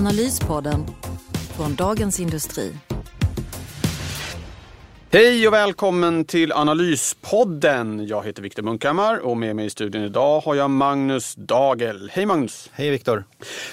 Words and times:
Analyspodden 0.00 0.86
från 1.56 1.74
Dagens 1.74 2.20
Industri. 2.20 2.74
Hej 5.12 5.48
och 5.48 5.54
välkommen 5.54 6.24
till 6.24 6.52
Analyspodden. 6.52 8.06
Jag 8.06 8.26
heter 8.26 8.42
Viktor 8.42 8.62
Munkhammar 8.62 9.18
och 9.18 9.36
med 9.36 9.56
mig 9.56 9.66
i 9.66 9.70
studion 9.70 10.02
idag 10.02 10.40
har 10.40 10.54
jag 10.54 10.70
Magnus 10.70 11.34
Dagel. 11.34 12.10
Hej 12.12 12.26
Magnus! 12.26 12.70
Hej 12.72 12.90
Viktor! 12.90 13.24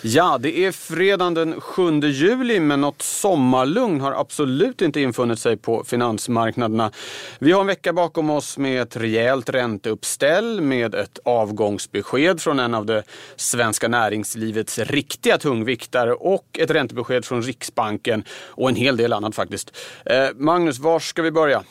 Ja, 0.02 0.38
det 0.38 0.60
är 0.60 0.72
fredagen 0.72 1.34
den 1.34 1.62
7 1.62 2.00
juli 2.00 2.60
men 2.60 2.82
något 2.82 3.02
sommarlugn 3.02 4.02
har 4.02 4.12
absolut 4.12 4.82
inte 4.82 5.02
infunnit 5.02 5.40
sig 5.40 5.58
på 5.58 5.84
finansmarknaderna. 5.84 6.92
Vi 7.40 7.52
har 7.52 7.62
en 7.62 7.68
vecka 7.68 7.94
bakom 7.94 8.30
oss 8.30 8.58
med 8.58 8.82
ett 8.82 8.96
rejält 8.96 9.50
ränteuppställ 9.50 10.62
med 10.62 10.96
ett 10.96 11.20
avgångsbesked 11.26 12.42
från 12.42 12.60
en 12.60 12.74
av 12.74 12.86
det 12.86 13.04
svenska 13.36 13.88
näringslivets 13.88 14.80
riktiga 14.80 15.38
tungviktare 15.38 16.14
och 16.14 16.60
ett 16.60 16.72
räntebesked 16.72 17.26
från 17.26 17.42
Riksbanken 17.42 18.24
och 18.46 18.70
en 18.70 18.76
hel 18.76 18.98
del 18.98 19.14
annat 19.14 19.36
faktiskt. 19.36 19.78
Eh, 20.06 20.28
Magnus, 20.36 20.80
var 20.80 21.00
ska 21.00 21.22
vi 21.22 21.27
vi 21.28 21.32
börja? 21.32 21.64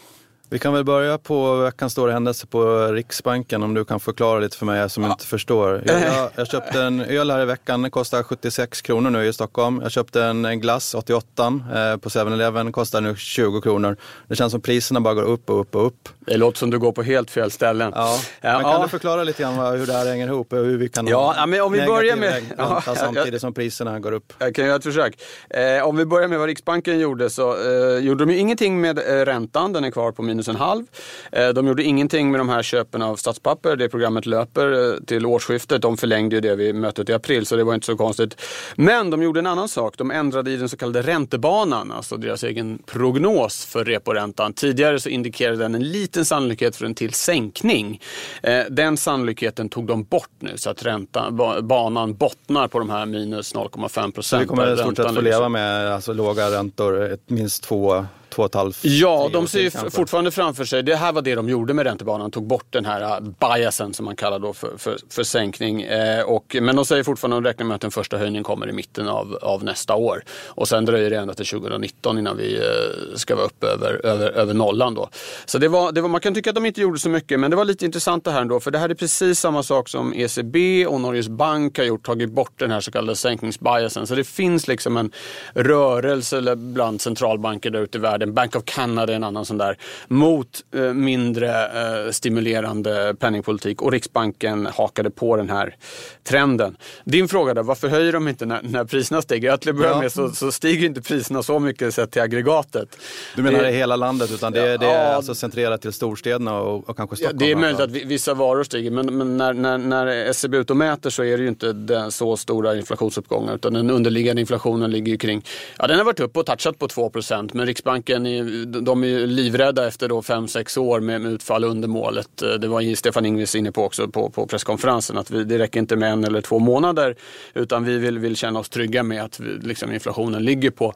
Vi 0.50 0.58
kan 0.58 0.72
väl 0.72 0.84
börja 0.84 1.18
på 1.18 1.56
veckans 1.56 1.92
stora 1.92 2.12
händelse 2.12 2.46
på 2.46 2.86
Riksbanken 2.86 3.62
om 3.62 3.74
du 3.74 3.84
kan 3.84 4.00
förklara 4.00 4.38
lite 4.38 4.56
för 4.56 4.66
mig 4.66 4.90
som 4.90 5.04
ja. 5.04 5.10
inte 5.10 5.26
förstår. 5.26 5.82
Jag, 5.86 6.02
jag, 6.02 6.30
jag, 6.36 6.46
köpte 6.46 6.82
en 6.82 7.00
öl 7.00 7.30
här 7.30 7.42
i 7.42 7.44
veckan, 7.44 7.82
den 7.82 7.90
kostar 7.90 8.22
76 8.22 8.82
kronor 8.82 9.10
nu 9.10 9.26
i 9.26 9.32
Stockholm. 9.32 9.80
Jag 9.82 9.90
köpte 9.90 10.22
en 10.24 10.60
glass, 10.60 10.94
88 10.94 11.46
eh, 11.46 11.96
på 11.96 12.08
7-Eleven, 12.08 12.72
kostar 12.72 13.00
nu 13.00 13.16
20 13.16 13.60
kronor. 13.60 13.96
Det 14.28 14.36
känns 14.36 14.52
som 14.52 14.60
priserna 14.60 15.00
bara 15.00 15.14
går 15.14 15.22
upp 15.22 15.50
och 15.50 15.60
upp 15.60 15.74
och 15.74 15.86
upp. 15.86 16.08
Det 16.26 16.36
låter 16.36 16.58
som 16.58 16.70
du 16.70 16.78
går 16.78 16.92
på 16.92 17.02
helt 17.02 17.30
fel 17.30 17.50
ställen. 17.50 17.92
Ja. 17.94 18.18
Men 18.40 18.62
kan 18.62 18.72
ja. 18.72 18.82
du 18.82 18.88
förklara 18.88 19.24
lite 19.24 19.42
grann 19.42 19.78
hur 19.78 19.86
det 19.86 19.92
här 19.92 20.06
hänger 20.06 20.26
ihop 20.26 20.52
och 20.52 20.58
hur 20.58 20.78
vi 20.78 20.88
kan 20.88 21.06
ja, 21.06 21.46
men 21.48 21.60
om 21.60 21.72
vi 21.72 21.86
börjar 21.86 22.16
med 22.16 22.42
ja, 22.58 22.82
samtidigt 22.96 23.40
som 23.40 23.54
priserna 23.54 24.00
går 24.00 24.12
upp? 24.12 24.32
Jag 24.38 24.54
kan 24.54 24.66
göra 24.66 24.76
ett 24.76 24.84
försök. 24.84 25.22
Eh, 25.50 25.86
om 25.88 25.96
vi 25.96 26.04
börjar 26.04 26.28
med 26.28 26.38
vad 26.38 26.48
Riksbanken 26.48 26.98
gjorde 26.98 27.30
så 27.30 27.50
eh, 27.52 27.98
gjorde 27.98 28.24
de 28.24 28.32
ju 28.32 28.38
ingenting 28.38 28.80
med 28.80 28.98
eh, 28.98 29.24
räntan, 29.24 29.72
den 29.72 29.84
är 29.84 29.90
kvar 29.90 30.12
på 30.12 30.22
minus 30.36 30.48
en 30.48 30.56
halv. 30.56 30.84
Eh, 31.32 31.48
de 31.48 31.66
gjorde 31.66 31.82
ingenting 31.82 32.30
med 32.30 32.40
de 32.40 32.48
här 32.48 32.62
köpen 32.62 33.02
av 33.02 33.16
statspapper, 33.16 33.76
det 33.76 33.88
programmet 33.88 34.26
löper 34.26 34.92
eh, 34.92 35.00
till 35.00 35.26
årsskiftet. 35.26 35.82
De 35.82 35.96
förlängde 35.96 36.36
ju 36.36 36.40
det 36.40 36.56
vid 36.56 36.74
mötet 36.74 37.08
i 37.08 37.12
april 37.12 37.46
så 37.46 37.56
det 37.56 37.64
var 37.64 37.74
inte 37.74 37.86
så 37.86 37.96
konstigt. 37.96 38.40
Men 38.76 39.10
de 39.10 39.22
gjorde 39.22 39.40
en 39.40 39.46
annan 39.46 39.68
sak, 39.68 39.94
de 39.98 40.10
ändrade 40.10 40.50
i 40.50 40.56
den 40.56 40.68
så 40.68 40.76
kallade 40.76 41.02
räntebanan, 41.02 41.92
alltså 41.92 42.16
deras 42.16 42.44
egen 42.44 42.78
prognos 42.86 43.66
för 43.66 43.84
reporäntan. 43.84 44.52
Tidigare 44.52 45.00
så 45.00 45.08
indikerade 45.08 45.56
den 45.56 45.74
en 45.74 45.88
liten 45.88 46.24
sannolikhet 46.24 46.76
för 46.76 46.84
en 46.84 46.94
till 46.94 47.12
sänkning. 47.12 48.00
Eh, 48.42 48.64
den 48.70 48.96
sannolikheten 48.96 49.68
tog 49.68 49.86
de 49.86 50.04
bort 50.04 50.30
nu 50.38 50.52
så 50.56 50.70
att 50.70 50.82
räntan, 50.82 51.40
banan 51.62 52.14
bottnar 52.14 52.68
på 52.68 52.78
de 52.78 52.90
här 52.90 53.06
minus 53.06 53.54
0,5 53.54 54.12
procent. 54.12 54.42
Vi 54.42 54.46
kommer 54.46 54.74
i 54.74 54.76
stort 54.76 54.96
sett 54.96 55.14
få 55.14 55.20
leva 55.20 55.48
med 55.48 55.92
alltså, 55.92 56.12
låga 56.12 56.50
räntor 56.50 57.16
minst 57.26 57.62
två 57.62 58.06
två 58.36 58.42
och 58.42 58.48
ett 58.48 58.54
halvt 58.54 58.78
Ja, 58.82 59.30
de 59.32 59.48
ser 59.48 59.60
ju 59.60 59.70
fortfarande 59.70 60.30
framför 60.30 60.64
sig, 60.64 60.82
det 60.82 60.96
här 60.96 61.12
var 61.12 61.22
det 61.22 61.34
de 61.34 61.48
gjorde 61.48 61.74
med 61.74 61.86
räntebanan, 61.86 62.30
tog 62.30 62.46
bort 62.46 62.66
den 62.70 62.84
här 62.84 63.20
uh, 63.20 63.28
biasen 63.40 63.94
som 63.94 64.04
man 64.04 64.16
kallar 64.16 64.38
då 64.38 64.52
för, 64.52 64.76
för, 64.78 64.98
för 65.10 65.22
sänkning. 65.22 65.82
Eh, 65.82 66.22
och, 66.22 66.56
men 66.60 66.76
de 66.76 66.84
säger 66.84 67.02
fortfarande 67.02 67.36
de 67.36 67.44
räknar 67.44 67.66
med 67.66 67.74
att 67.74 67.80
den 67.80 67.90
första 67.90 68.18
höjningen 68.18 68.44
kommer 68.44 68.68
i 68.68 68.72
mitten 68.72 69.08
av, 69.08 69.38
av 69.42 69.64
nästa 69.64 69.94
år. 69.94 70.22
Och 70.46 70.68
sen 70.68 70.84
dröjer 70.84 71.10
det 71.10 71.16
ända 71.16 71.34
till 71.34 71.46
2019 71.46 72.18
innan 72.18 72.36
vi 72.36 72.56
eh, 72.56 73.16
ska 73.16 73.34
vara 73.36 73.46
uppe 73.46 73.66
över, 73.66 74.06
över, 74.06 74.30
över 74.30 74.54
nollan 74.54 74.94
då. 74.94 75.08
Så 75.46 75.58
det 75.58 75.68
var, 75.68 75.92
det 75.92 76.00
var, 76.00 76.08
man 76.08 76.20
kan 76.20 76.34
tycka 76.34 76.50
att 76.50 76.54
de 76.54 76.66
inte 76.66 76.80
gjorde 76.80 76.98
så 76.98 77.08
mycket, 77.08 77.40
men 77.40 77.50
det 77.50 77.56
var 77.56 77.64
lite 77.64 77.84
intressant 77.84 78.24
det 78.24 78.30
här 78.30 78.40
ändå, 78.40 78.60
för 78.60 78.70
det 78.70 78.78
här 78.78 78.88
är 78.88 78.94
precis 78.94 79.40
samma 79.40 79.62
sak 79.62 79.88
som 79.88 80.14
ECB 80.14 80.86
och 80.86 81.00
Norges 81.00 81.28
bank 81.28 81.78
har 81.78 81.84
gjort, 81.84 82.06
tagit 82.06 82.30
bort 82.30 82.52
den 82.56 82.70
här 82.70 82.80
så 82.80 82.90
kallade 82.90 83.16
sänkningsbiasen. 83.16 84.06
Så 84.06 84.14
det 84.14 84.24
finns 84.24 84.68
liksom 84.68 84.96
en 84.96 85.12
rörelse 85.54 86.56
bland 86.56 87.00
centralbanker 87.00 87.70
där 87.70 87.80
ute 87.80 87.98
i 87.98 88.00
världen, 88.00 88.25
Bank 88.32 88.56
of 88.56 88.62
Canada 88.64 89.12
är 89.12 89.16
en 89.16 89.24
annan 89.24 89.44
sån 89.44 89.58
där, 89.58 89.78
mot 90.08 90.64
eh, 90.74 90.82
mindre 90.82 91.66
eh, 91.66 92.10
stimulerande 92.10 93.14
penningpolitik 93.18 93.82
och 93.82 93.92
Riksbanken 93.92 94.66
hakade 94.66 95.10
på 95.10 95.36
den 95.36 95.50
här 95.50 95.76
trenden. 96.24 96.76
Din 97.04 97.28
fråga 97.28 97.54
då, 97.54 97.62
varför 97.62 97.88
höjer 97.88 98.12
de 98.12 98.28
inte 98.28 98.46
när, 98.46 98.62
när 98.62 98.84
priserna 98.84 99.22
stiger? 99.22 99.56
Till 99.56 99.70
att 99.70 99.76
börja 99.76 99.90
ja. 99.90 100.00
med 100.00 100.12
så, 100.12 100.30
så, 100.30 100.52
stiger 100.52 100.86
inte 100.86 101.02
priserna 101.02 101.42
så 101.42 101.58
mycket 101.58 101.94
sett 101.94 102.10
till 102.10 102.22
aggregatet. 102.22 102.98
Du 103.36 103.42
menar 103.42 103.62
det, 103.62 103.70
i 103.70 103.76
hela 103.76 103.96
landet, 103.96 104.30
utan 104.32 104.52
det, 104.52 104.66
ja, 104.66 104.78
det 104.78 104.86
är 104.86 105.14
alltså 105.14 105.34
centrerat 105.34 105.82
till 105.82 105.92
storstäderna 105.92 106.60
och, 106.60 106.90
och 106.90 106.96
kanske 106.96 107.16
Stockholm? 107.16 107.38
Ja, 107.40 107.46
det 107.46 107.52
är 107.52 107.56
möjligt 107.56 107.80
att 107.80 107.90
vissa 107.90 108.34
varor 108.34 108.64
stiger, 108.64 108.90
men, 108.90 109.18
men 109.18 109.36
när, 109.36 109.52
när, 109.52 109.78
när 109.78 110.06
SCB 110.06 110.56
ut 110.56 110.70
och 110.70 110.76
mäter 110.76 111.10
så 111.10 111.24
är 111.24 111.36
det 111.36 111.42
ju 111.42 111.48
inte 111.48 111.72
den, 111.72 112.12
så 112.12 112.36
stora 112.36 112.76
inflationsuppgångar, 112.76 113.54
utan 113.54 113.72
den 113.72 113.90
underliggande 113.90 114.40
inflationen 114.40 114.90
ligger 114.90 115.12
ju 115.12 115.18
kring, 115.18 115.44
ja 115.78 115.86
den 115.86 115.98
har 115.98 116.04
varit 116.04 116.20
uppe 116.20 116.40
och 116.40 116.46
touchat 116.46 116.78
på 116.78 116.86
2% 116.86 117.50
men 117.52 117.66
Riksbanken 117.66 118.15
är, 118.24 118.64
de 118.80 119.04
är 119.04 119.26
livrädda 119.26 119.86
efter 119.86 120.08
5-6 120.08 120.78
år 120.78 121.00
med, 121.00 121.20
med 121.20 121.32
utfall 121.32 121.64
under 121.64 121.88
målet. 121.88 122.28
Det 122.60 122.68
var 122.68 122.94
Stefan 122.94 123.26
Ingves 123.26 123.54
inne 123.54 123.72
på 123.72 123.84
också 123.84 124.08
på, 124.08 124.30
på 124.30 124.46
presskonferensen, 124.46 125.18
att 125.18 125.30
vi, 125.30 125.44
det 125.44 125.58
räcker 125.58 125.80
inte 125.80 125.96
med 125.96 126.12
en 126.12 126.24
eller 126.24 126.40
två 126.40 126.58
månader, 126.58 127.16
utan 127.54 127.84
vi 127.84 127.98
vill, 127.98 128.18
vill 128.18 128.36
känna 128.36 128.58
oss 128.58 128.68
trygga 128.68 129.02
med 129.02 129.24
att 129.24 129.40
vi, 129.40 129.48
liksom, 129.48 129.92
inflationen 129.92 130.44
ligger 130.44 130.70
på 130.70 130.94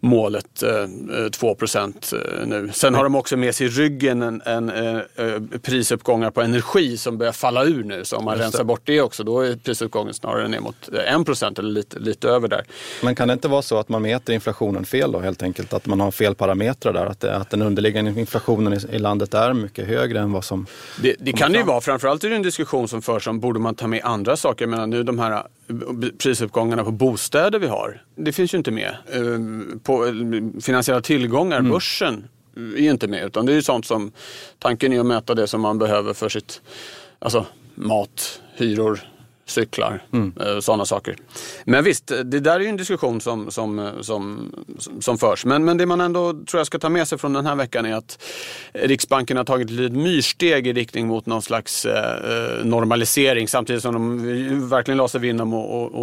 målet 0.00 0.62
eh, 0.62 1.28
2 1.30 1.56
eh, 1.74 1.86
nu. 2.46 2.70
Sen 2.72 2.94
har 2.94 3.04
de 3.04 3.14
också 3.14 3.36
med 3.36 3.54
sig 3.54 3.66
i 3.66 3.70
ryggen 3.70 4.22
en, 4.22 4.42
en 4.44 4.70
eh, 4.70 4.96
eh 4.96 5.40
prisuppgångar 5.62 6.30
på 6.30 6.42
energi 6.42 6.96
som 6.96 7.18
börjar 7.18 7.32
falla 7.32 7.64
ur 7.64 7.84
nu. 7.84 8.04
Så 8.04 8.16
om 8.16 8.24
man 8.24 8.38
rensar 8.38 8.64
bort 8.64 8.82
det 8.84 9.00
också, 9.00 9.24
då 9.24 9.40
är 9.40 9.56
prisuppgången 9.56 10.14
snarare 10.14 10.48
ner 10.48 10.60
mot 10.60 10.88
1 10.88 11.58
eller 11.58 11.70
lite, 11.70 11.98
lite 11.98 12.28
över 12.28 12.48
där. 12.48 12.64
Men 13.02 13.14
kan 13.14 13.28
det 13.28 13.34
inte 13.34 13.48
vara 13.48 13.62
så 13.62 13.78
att 13.78 13.88
man 13.88 14.02
mäter 14.02 14.34
inflationen 14.34 14.84
fel 14.84 15.12
då 15.12 15.20
helt 15.20 15.42
enkelt? 15.42 15.72
Att 15.72 15.86
man 15.86 16.00
har 16.00 16.10
fel 16.10 16.34
parametrar 16.34 16.47
där? 16.92 17.06
Att, 17.06 17.20
det, 17.20 17.36
att 17.36 17.50
den 17.50 17.62
underliggande 17.62 18.20
inflationen 18.20 18.72
i, 18.72 18.96
i 18.96 18.98
landet 18.98 19.34
är 19.34 19.52
mycket 19.52 19.86
högre 19.86 20.20
än 20.20 20.32
vad 20.32 20.44
som... 20.44 20.66
Det, 21.02 21.16
det 21.18 21.32
kan 21.32 21.52
det 21.52 21.58
ju 21.58 21.64
vara. 21.64 21.80
Framförallt 21.80 22.24
är 22.24 22.30
det 22.30 22.36
en 22.36 22.42
diskussion 22.42 22.88
som 22.88 23.02
förs 23.02 23.28
om 23.28 23.40
borde 23.40 23.60
man 23.60 23.74
ta 23.74 23.86
med 23.86 24.00
andra 24.04 24.36
saker. 24.36 24.64
Jag 24.64 24.70
menar 24.70 24.86
nu 24.86 25.02
de 25.02 25.18
här 25.18 25.32
eh, 25.32 25.42
prisuppgångarna 26.18 26.84
på 26.84 26.90
bostäder 26.90 27.58
vi 27.58 27.66
har. 27.66 28.02
Det 28.14 28.32
finns 28.32 28.54
ju 28.54 28.58
inte 28.58 28.70
med. 28.70 28.96
Eh, 29.12 29.20
på 29.82 30.06
eh, 30.06 30.12
finansiella 30.60 31.00
tillgångar, 31.00 31.58
mm. 31.58 31.72
börsen 31.72 32.24
är 32.56 32.82
ju 32.82 32.90
inte 32.90 33.08
med. 33.08 33.26
Utan 33.26 33.46
det 33.46 33.52
är 33.52 33.56
ju 33.56 33.62
sånt 33.62 33.86
som, 33.86 34.12
tanken 34.58 34.92
är 34.92 35.00
att 35.00 35.06
mäta 35.06 35.34
det 35.34 35.46
som 35.46 35.60
man 35.60 35.78
behöver 35.78 36.14
för 36.14 36.28
sitt, 36.28 36.60
alltså 37.18 37.46
mat, 37.74 38.40
hyror, 38.56 39.00
cyklar, 39.50 40.02
mm. 40.12 40.32
Eh, 40.40 40.60
sådana 40.60 40.84
saker. 40.84 41.16
Men 41.64 41.84
visst, 41.84 42.06
det 42.06 42.40
där 42.40 42.54
är 42.54 42.60
ju 42.60 42.66
en 42.66 42.76
diskussion 42.76 43.20
som, 43.20 43.50
som, 43.50 43.90
som, 44.00 44.52
som 45.00 45.18
förs. 45.18 45.44
Men, 45.44 45.64
men 45.64 45.76
det 45.76 45.86
man 45.86 46.00
ändå 46.00 46.32
tror 46.32 46.58
jag 46.58 46.66
ska 46.66 46.78
ta 46.78 46.88
med 46.88 47.08
sig 47.08 47.18
från 47.18 47.32
den 47.32 47.46
här 47.46 47.54
veckan 47.54 47.86
är 47.86 47.94
att 47.94 48.22
Riksbanken 48.72 49.36
har 49.36 49.44
tagit 49.44 49.66
ett 49.66 49.70
litet 49.70 49.96
myrsteg 49.96 50.66
i 50.66 50.72
riktning 50.72 51.06
mot 51.06 51.26
någon 51.26 51.42
slags 51.42 51.84
eh, 51.86 52.64
normalisering 52.64 53.48
samtidigt 53.48 53.82
som 53.82 53.94
de 53.94 54.68
verkligen 54.68 54.98
la 54.98 55.08
sig 55.08 55.20
vinn 55.20 55.40
om 55.40 55.54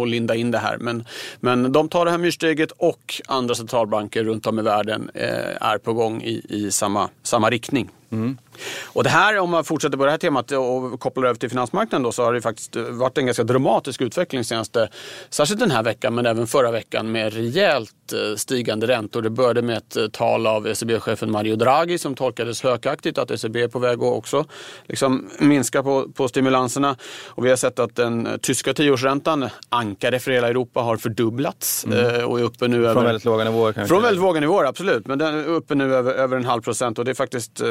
att 0.02 0.08
linda 0.08 0.34
in 0.34 0.50
det 0.50 0.58
här. 0.58 0.78
Men, 0.78 1.04
men 1.40 1.72
de 1.72 1.88
tar 1.88 2.04
det 2.04 2.10
här 2.10 2.18
myrsteget 2.18 2.70
och 2.70 3.22
andra 3.26 3.54
centralbanker 3.54 4.24
runt 4.24 4.46
om 4.46 4.58
i 4.58 4.62
världen 4.62 5.10
eh, 5.14 5.62
är 5.68 5.78
på 5.78 5.92
gång 5.92 6.22
i, 6.22 6.42
i 6.48 6.70
samma, 6.70 7.08
samma 7.22 7.50
riktning. 7.50 7.90
Mm. 8.10 8.38
Och 8.84 9.04
det 9.04 9.10
här, 9.10 9.38
om 9.38 9.50
man 9.50 9.64
fortsätter 9.64 9.98
på 9.98 10.04
det 10.04 10.10
här 10.10 10.18
temat 10.18 10.52
och 10.52 11.00
kopplar 11.00 11.24
över 11.24 11.38
till 11.38 11.50
finansmarknaden 11.50 12.02
då, 12.02 12.12
så 12.12 12.24
har 12.24 12.32
det 12.32 12.40
faktiskt 12.40 12.76
varit 12.76 13.18
en 13.18 13.26
ganska 13.26 13.44
dramatisk 13.44 14.00
utveckling 14.00 14.44
senaste, 14.44 14.88
särskilt 15.30 15.60
den 15.60 15.70
här 15.70 15.82
veckan 15.82 16.14
men 16.14 16.26
även 16.26 16.46
förra 16.46 16.70
veckan 16.70 17.12
med 17.12 17.32
rejält 17.32 17.92
eh, 18.12 18.36
stigande 18.36 18.86
räntor. 18.86 19.22
Det 19.22 19.30
började 19.30 19.62
med 19.62 19.76
ett 19.76 19.96
eh, 19.96 20.06
tal 20.06 20.46
av 20.46 20.66
ECB-chefen 20.66 21.30
Mario 21.30 21.56
Draghi 21.56 21.98
som 21.98 22.14
tolkades 22.14 22.62
hökaktigt 22.62 23.18
att 23.18 23.30
ECB 23.30 23.62
är 23.62 23.68
på 23.68 23.78
väg 23.78 23.98
att 23.98 24.12
också 24.12 24.44
liksom 24.86 25.30
minska 25.38 25.82
på, 25.82 26.08
på 26.14 26.28
stimulanserna. 26.28 26.96
Och 27.26 27.44
vi 27.44 27.48
har 27.48 27.56
sett 27.56 27.78
att 27.78 27.96
den 27.96 28.26
eh, 28.26 28.36
tyska 28.36 28.74
tioårsräntan, 28.74 29.48
ankare 29.68 30.18
för 30.18 30.30
hela 30.30 30.48
Europa, 30.48 30.80
har 30.80 30.96
fördubblats 30.96 31.84
mm. 31.84 32.26
och 32.26 32.40
är 32.40 32.44
uppe 32.44 32.68
nu 32.68 32.76
Från 32.76 32.86
över... 32.86 33.04
väldigt 33.04 33.24
låga 33.24 33.44
nivåer 33.44 33.72
kanske? 33.72 33.88
Från 33.88 34.02
väldigt 34.02 34.22
låga 34.22 34.40
nivåer, 34.40 34.64
absolut. 34.64 35.06
Men 35.06 35.18
den 35.18 35.34
är 35.34 35.44
uppe 35.44 35.74
nu 35.74 35.94
över, 35.94 36.12
över 36.12 36.36
en 36.36 36.44
halv 36.44 36.62
procent 36.62 36.98
och 36.98 37.04
det 37.04 37.10
är 37.10 37.14
faktiskt 37.14 37.62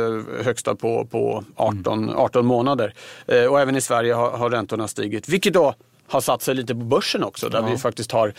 högsta 0.43 0.74
på, 0.75 1.05
på 1.05 1.43
18, 1.55 2.09
18 2.15 2.45
månader. 2.45 2.93
Eh, 3.27 3.45
och 3.45 3.59
även 3.59 3.75
i 3.75 3.81
Sverige 3.81 4.13
har, 4.13 4.31
har 4.31 4.49
räntorna 4.49 4.87
stigit, 4.87 5.29
vilket 5.29 5.53
då 5.53 5.73
har 6.07 6.21
satt 6.21 6.41
sig 6.41 6.55
lite 6.55 6.73
på 6.75 6.81
börsen 6.81 7.23
också. 7.23 7.49
Där 7.49 7.59
ja. 7.59 7.67
vi 7.71 7.77
faktiskt 7.77 8.11
har 8.11 8.33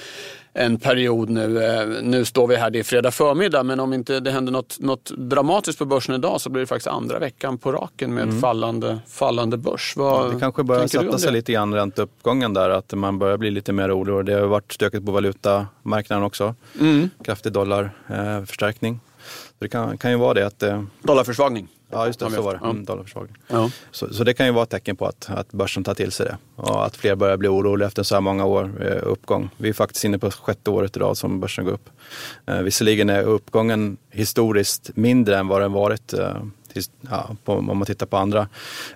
en 0.52 0.78
period 0.78 1.30
nu. 1.30 1.64
Eh, 1.64 2.02
nu 2.02 2.24
står 2.24 2.46
vi 2.46 2.56
här, 2.56 2.70
det 2.70 2.78
är 2.78 2.82
fredag 2.82 3.10
förmiddag, 3.10 3.62
men 3.62 3.80
om 3.80 3.92
inte 3.92 4.20
det 4.20 4.30
händer 4.30 4.52
något, 4.52 4.76
något 4.80 5.10
dramatiskt 5.16 5.78
på 5.78 5.84
börsen 5.84 6.14
idag 6.14 6.40
så 6.40 6.50
blir 6.50 6.60
det 6.60 6.66
faktiskt 6.66 6.86
andra 6.86 7.18
veckan 7.18 7.58
på 7.58 7.72
raken 7.72 8.14
med 8.14 8.22
mm. 8.22 8.40
fallande, 8.40 8.98
fallande 9.08 9.56
börs. 9.56 9.94
Vad 9.96 10.26
ja, 10.26 10.32
det 10.32 10.40
kanske 10.40 10.62
börjar 10.62 10.86
sätta 10.86 11.18
sig 11.18 11.32
lite 11.32 11.52
grann 11.52 11.74
ränteuppgången 11.74 12.54
där, 12.54 12.70
att 12.70 12.92
man 12.92 13.18
börjar 13.18 13.36
bli 13.36 13.50
lite 13.50 13.72
mer 13.72 13.98
orolig. 13.98 14.34
Det 14.34 14.40
har 14.40 14.46
varit 14.46 14.72
stökigt 14.72 15.06
på 15.06 15.12
valutamarknaden 15.12 16.24
också. 16.24 16.54
Mm. 16.80 17.10
Kraftig 17.24 17.52
dollarförstärkning. 17.52 18.94
Eh, 18.94 19.00
det 19.58 19.68
kan, 19.68 19.98
kan 19.98 20.10
ju 20.10 20.16
vara 20.16 20.34
det 20.34 20.46
att... 20.46 20.62
Eh, 20.62 20.82
Dollarförsvagning? 21.02 21.68
Ja, 21.90 22.06
just 22.06 22.20
det. 22.20 22.30
Så 22.30 22.42
var 22.42 22.52
det. 22.52 22.60
Mm, 22.64 22.84
dollarförsvagning. 22.84 23.36
Ja. 23.48 23.70
Så, 23.90 24.14
så, 24.14 24.24
det 24.24 24.34
kan 24.34 24.46
ju 24.46 24.52
vara 24.52 24.62
ett 24.62 24.70
tecken 24.70 24.96
på 24.96 25.06
att, 25.06 25.30
att 25.30 25.52
börsen 25.52 25.84
tar 25.84 25.94
till 25.94 26.12
sig 26.12 26.26
det. 26.26 26.36
Och 26.56 26.86
att 26.86 26.96
fler 26.96 27.14
börjar 27.14 27.36
bli 27.36 27.48
oroliga 27.48 27.88
efter 27.88 28.02
så 28.02 28.14
här 28.14 28.20
många 28.20 28.44
år 28.44 28.72
eh, 28.80 29.02
uppgång. 29.02 29.50
Vi 29.56 29.68
är 29.68 29.72
faktiskt 29.72 30.04
inne 30.04 30.18
på 30.18 30.30
sjätte 30.30 30.70
året 30.70 30.96
idag 30.96 31.16
som 31.16 31.40
börsen 31.40 31.64
går 31.64 31.72
upp. 31.72 31.90
Eh, 32.46 32.58
visserligen 32.58 33.10
är 33.10 33.22
uppgången 33.22 33.96
historiskt 34.10 34.90
mindre 34.94 35.38
än 35.38 35.48
vad 35.48 35.60
den 35.60 35.72
varit 35.72 36.12
eh, 36.12 36.36
Ja, 37.10 37.36
på, 37.44 37.52
om 37.52 37.78
man 37.78 37.86
tittar 37.86 38.06
på 38.06 38.16
andra 38.16 38.48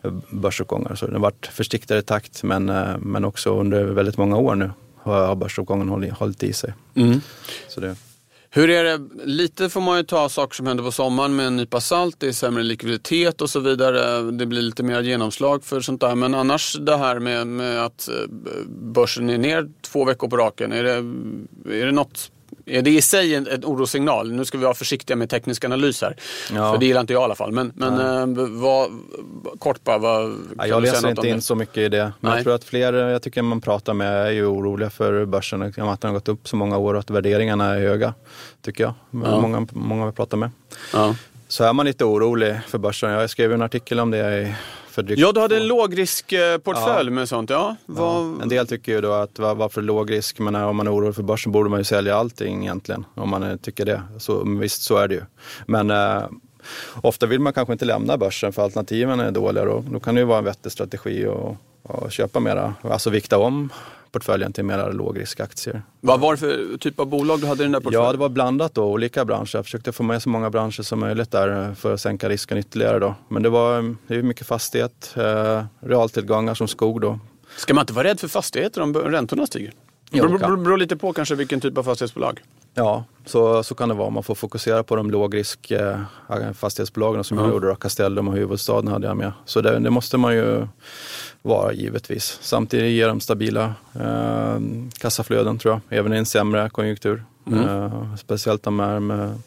eh, 0.03 0.13
börsuppgångar. 0.31 0.95
Så 0.95 1.07
den 1.07 1.15
har 1.15 1.23
varit 1.23 1.47
försiktigare 1.47 2.03
takt 2.03 2.43
men, 2.43 2.69
eh, 2.69 2.99
men 2.99 3.25
också 3.25 3.61
under 3.61 3.85
väldigt 3.85 4.17
många 4.17 4.37
år 4.37 4.55
nu 4.55 4.71
har 4.97 5.35
börsuppgången 5.35 5.89
hållit, 5.89 6.13
hållit 6.13 6.43
i 6.43 6.53
sig. 6.53 6.75
Mm. 6.95 7.21
Så 7.69 7.81
det. 7.81 7.97
Hur 8.53 8.71
är 8.71 8.85
det, 8.85 9.01
lite 9.25 9.69
får 9.69 9.81
man 9.81 9.97
ju 9.97 10.03
ta 10.03 10.29
saker 10.29 10.55
som 10.55 10.67
händer 10.67 10.85
på 10.85 10.93
sommaren 10.93 11.37
med 11.37 11.47
en 11.47 11.57
nypa 11.57 11.81
salt. 11.81 12.17
Det 12.19 12.29
är 12.29 12.33
sämre 12.33 12.63
likviditet 12.63 13.41
och 13.41 13.51
så 13.51 13.61
vidare. 13.61 14.31
Det 14.31 14.47
blir 14.47 14.63
lite 14.63 14.83
mer 14.83 15.03
genomslag 15.03 15.65
för 15.65 15.81
sånt 15.81 16.01
där. 16.01 16.15
Men 16.15 16.35
annars 16.35 16.77
det 16.81 16.97
här 16.97 17.19
med, 17.19 17.47
med 17.47 17.85
att 17.85 18.09
eh, 18.09 18.15
börsen 18.69 19.31
är 19.31 19.39
ner 19.39 19.69
två 19.81 20.05
veckor 20.05 20.29
på 20.29 20.37
raken. 20.37 20.73
Är 20.73 20.83
det, 20.83 20.93
är 21.81 21.87
det 21.87 21.93
något 21.93 22.31
är 22.71 22.83
det 22.83 22.91
i 22.91 23.03
sig 23.03 23.35
en, 23.35 23.47
en 23.47 23.65
orossignal? 23.65 24.33
Nu 24.33 24.45
ska 24.45 24.59
vi 24.59 24.65
vara 24.65 24.75
försiktiga 24.75 25.17
med 25.17 25.31
teknisk 25.31 25.65
analys 25.65 26.03
här. 26.03 26.17
Ja. 26.53 26.73
För 26.73 26.79
det 26.79 26.87
gillar 26.87 27.01
inte 27.01 27.13
jag 27.13 27.23
i 27.23 27.25
alla 27.25 27.35
fall. 27.35 27.53
Men, 27.53 27.73
men 27.75 28.01
eh, 28.01 28.49
vad, 28.49 28.91
kort 29.59 29.85
bara, 29.85 29.99
vad, 29.99 30.35
ja, 30.59 30.67
Jag 30.67 30.83
läser 30.83 31.11
inte 31.11 31.29
in 31.29 31.37
det? 31.37 31.43
så 31.43 31.55
mycket 31.55 31.79
i 31.79 31.89
det. 31.89 32.13
Men 32.21 32.31
Nej. 32.31 32.35
jag 32.35 32.43
tror 32.45 32.55
att 32.55 32.65
fler 32.65 32.93
jag 32.93 33.23
tycker 33.23 33.43
man 33.43 33.61
pratar 33.61 33.95
med 33.95 34.27
är 34.27 34.31
ju 34.31 34.47
oroliga 34.47 34.91
för 34.91 35.25
börsen. 35.25 35.63
Att 35.63 35.77
den 35.77 36.09
har 36.09 36.13
gått 36.13 36.29
upp 36.29 36.49
så 36.49 36.57
många 36.57 36.79
år 36.79 36.95
och 36.95 37.01
att 37.01 37.11
värderingarna 37.11 37.75
är 37.75 37.81
höga. 37.81 38.15
Tycker 38.63 38.85
jag. 38.85 38.95
Ja. 39.11 39.41
Många, 39.41 39.67
många 39.73 40.07
vi 40.07 40.13
pratar 40.13 40.37
med. 40.37 40.51
Ja. 40.93 41.15
Så 41.49 41.65
är 41.65 41.73
man 41.73 41.87
lite 41.87 42.05
orolig 42.05 42.61
för 42.69 42.79
börsen. 42.79 43.11
Jag 43.11 43.31
skrev 43.31 43.53
en 43.53 43.63
artikel 43.63 44.01
om 44.01 44.11
det 44.11 44.41
i 44.41 44.55
för 44.91 45.03
drygt 45.03 45.21
Ja, 45.21 45.33
du 45.33 45.41
hade 45.41 45.57
en 45.57 45.67
lågriskportfölj 45.67 47.09
ja. 47.09 47.15
med 47.15 47.29
sånt. 47.29 47.51
Ja, 47.51 47.77
var... 47.87 48.21
ja, 48.21 48.43
En 48.43 48.49
del 48.49 48.67
tycker 48.67 48.93
ju 48.93 49.01
då 49.01 49.13
att 49.13 49.39
varför 49.39 49.83
lågrisk? 49.83 50.39
Men 50.39 50.55
om 50.55 50.77
man 50.77 50.87
är 50.87 50.95
orolig 50.95 51.15
för 51.15 51.23
börsen 51.23 51.53
borde 51.53 51.71
man 51.71 51.81
ju 51.81 51.85
sälja 51.85 52.17
allting 52.17 52.63
egentligen. 52.63 53.05
Om 53.15 53.29
man 53.29 53.59
tycker 53.59 53.85
det. 53.85 54.03
Så, 54.19 54.45
visst, 54.45 54.83
så 54.83 54.97
är 54.97 55.09
det 55.09 55.15
ju. 55.15 55.23
Men 55.67 55.91
eh, 55.91 56.23
ofta 57.03 57.27
vill 57.27 57.41
man 57.41 57.53
kanske 57.53 57.73
inte 57.73 57.85
lämna 57.85 58.17
börsen 58.17 58.53
för 58.53 58.63
alternativen 58.63 59.21
är 59.21 59.31
dåliga. 59.31 59.65
Då, 59.65 59.85
då 59.91 60.01
kan 60.01 60.15
det 60.15 60.21
ju 60.21 60.27
vara 60.27 60.39
en 60.39 60.45
vettig 60.45 60.73
strategi 60.73 61.27
att 61.83 62.13
köpa 62.13 62.41
mera, 62.41 62.75
alltså 62.83 63.11
vikta 63.11 63.39
om 63.39 63.71
portföljen 64.13 64.53
till 64.53 64.65
mer 64.65 64.93
lågriskaktier. 64.93 65.83
Vad 66.01 66.21
var 66.21 66.33
det 66.33 66.39
för 66.39 66.79
typ 66.79 67.01
av 67.01 67.07
bolag 67.07 67.41
du 67.41 67.47
hade 67.47 67.63
i 67.63 67.65
den 67.65 67.73
där 67.73 67.81
portföljen? 67.81 68.05
Ja, 68.05 68.13
det 68.13 68.19
var 68.19 68.29
blandat 68.29 68.75
då, 68.75 68.85
olika 68.85 69.25
branscher. 69.25 69.57
Jag 69.57 69.65
försökte 69.65 69.93
få 69.93 70.03
med 70.03 70.23
så 70.23 70.29
många 70.29 70.51
branscher 70.51 70.83
som 70.83 71.01
möjligt 71.01 71.31
där 71.31 71.75
för 71.75 71.95
att 71.95 72.01
sänka 72.01 72.29
risken 72.29 72.59
ytterligare 72.59 72.99
då. 72.99 73.15
Men 73.29 73.43
det 73.43 73.49
var 73.49 73.95
det 74.07 74.15
är 74.15 74.23
mycket 74.23 74.47
fastighet, 74.47 75.15
eh, 75.17 75.65
realtillgångar 75.81 76.55
som 76.55 76.69
skog 76.69 77.01
då. 77.01 77.19
Ska 77.57 77.75
man 77.75 77.83
inte 77.83 77.93
vara 77.93 78.09
rädd 78.09 78.21
för 78.21 78.29
fastigheter 78.29 78.81
om 78.81 78.95
räntorna 78.95 79.47
stiger? 79.47 79.73
Det 80.11 80.21
beror, 80.21 80.57
beror 80.57 80.77
lite 80.77 80.97
på 80.97 81.13
kanske 81.13 81.35
vilken 81.35 81.61
typ 81.61 81.79
av 81.79 81.83
fastighetsbolag. 81.83 82.41
Ja, 82.75 83.05
så, 83.27 83.63
så 83.63 83.75
kan 83.75 83.89
det 83.89 83.95
vara. 83.95 84.11
Man 84.11 84.23
får 84.23 84.35
fokusera 84.35 84.83
på 84.83 84.97
de 84.97 85.11
lågrisk 85.11 85.71
eh, 85.71 85.99
fastighetsbolagen 86.55 87.25
som 87.25 87.39
mm. 87.39 87.49
jag 87.49 87.55
gjorde. 87.55 87.69
Då. 87.69 87.75
Castellum 87.75 88.29
och 88.29 88.35
huvudstaden 88.35 88.93
hade 88.93 89.07
jag 89.07 89.17
med. 89.17 89.33
Så 89.45 89.61
det, 89.61 89.79
det 89.79 89.91
måste 89.91 90.17
man 90.17 90.35
ju 90.35 90.67
vara 91.43 91.73
givetvis. 91.73 92.39
Samtidigt 92.43 92.93
ger 92.93 93.09
de 93.09 93.21
stabila 93.21 93.75
eh, 93.95 94.61
kassaflöden 94.99 95.59
tror 95.59 95.75
jag, 95.89 95.99
även 95.99 96.13
i 96.15 96.17
en 96.17 96.27
sämre 96.27 96.71
konjunktur. 96.71 97.25
Mm. 97.47 97.65
Eh, 97.65 98.17
speciellt 98.17 98.63
de 98.63 98.81
här 98.81 99.01
med, 99.01 99.39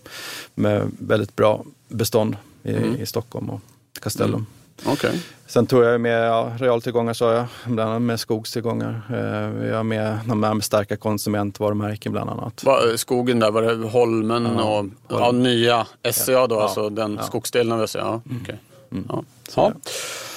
med 0.55 0.91
väldigt 0.99 1.35
bra 1.35 1.63
bestånd 1.87 2.37
i, 2.63 2.75
mm. 2.75 2.95
i 2.95 3.05
Stockholm 3.05 3.49
och 3.49 3.61
Castellum. 4.01 4.45
Okay. 4.85 5.19
Sen 5.47 5.67
tror 5.67 5.85
jag 5.85 6.01
med 6.01 6.27
ja, 6.27 6.51
realtillgångar, 6.59 7.13
sa 7.13 7.33
jag, 7.33 7.45
bland 7.65 7.89
annat 7.89 8.01
med 8.01 8.19
skogstillgångar. 8.19 9.01
Eh, 9.09 9.61
vi 9.61 9.71
har 9.71 9.83
med 9.83 10.19
de 10.27 10.43
här 10.43 10.53
med 10.53 10.63
starka 10.63 10.97
konsumentvarumärken 10.97 12.11
bland 12.11 12.29
annat. 12.29 12.63
Va, 12.63 12.79
skogen 12.95 13.39
där, 13.39 13.51
var 13.51 13.61
det 13.61 13.87
Holmen 13.89 14.49
ja, 14.57 14.85
och 15.07 15.19
ja, 15.19 15.31
nya 15.31 15.87
SCA 16.11 16.47
då, 16.47 16.55
ja, 16.55 16.63
alltså 16.63 16.89
den 16.89 17.15
ja. 17.15 17.23
skogsdelen 17.23 17.81
av 17.81 17.87
SCA? 17.87 17.99
Ja, 17.99 18.21
mm. 18.29 18.41
okay. 18.41 18.55
mm. 18.91 19.05
ja. 19.09 19.23
ja. 19.55 19.73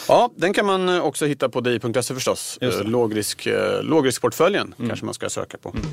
Ja, 0.09 0.31
den 0.37 0.53
kan 0.53 0.67
man 0.67 1.01
också 1.01 1.27
hitta 1.27 1.49
på 1.49 1.61
di.se 1.61 2.15
förstås. 2.15 2.59
Lågrisk, 2.83 3.47
eh, 3.47 3.83
lågriskportföljen 3.83 4.75
mm. 4.79 4.89
kanske 4.89 5.05
man 5.05 5.15
ska 5.15 5.31
söka 5.31 5.59
på. 5.59 5.69
Mm. 5.69 5.87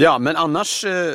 Ja, 0.00 0.18
men 0.18 0.36
annars 0.36 0.84
eh, 0.84 1.14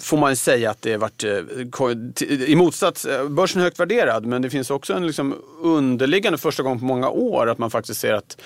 får 0.00 0.16
man 0.16 0.36
säga 0.36 0.70
att 0.70 0.82
det 0.82 0.92
har 0.92 0.98
varit, 0.98 1.24
eh, 1.24 2.42
i 2.50 2.56
motsats, 2.56 3.04
eh, 3.04 3.28
börsen 3.28 3.60
är 3.60 3.64
högt 3.64 3.80
värderad, 3.80 4.26
men 4.26 4.42
det 4.42 4.50
finns 4.50 4.70
också 4.70 4.94
en 4.94 5.06
liksom 5.06 5.34
underliggande, 5.62 6.38
första 6.38 6.62
gången 6.62 6.78
på 6.78 6.84
många 6.84 7.08
år, 7.08 7.50
att 7.50 7.58
man 7.58 7.70
faktiskt 7.70 8.00
ser 8.00 8.12
att 8.12 8.40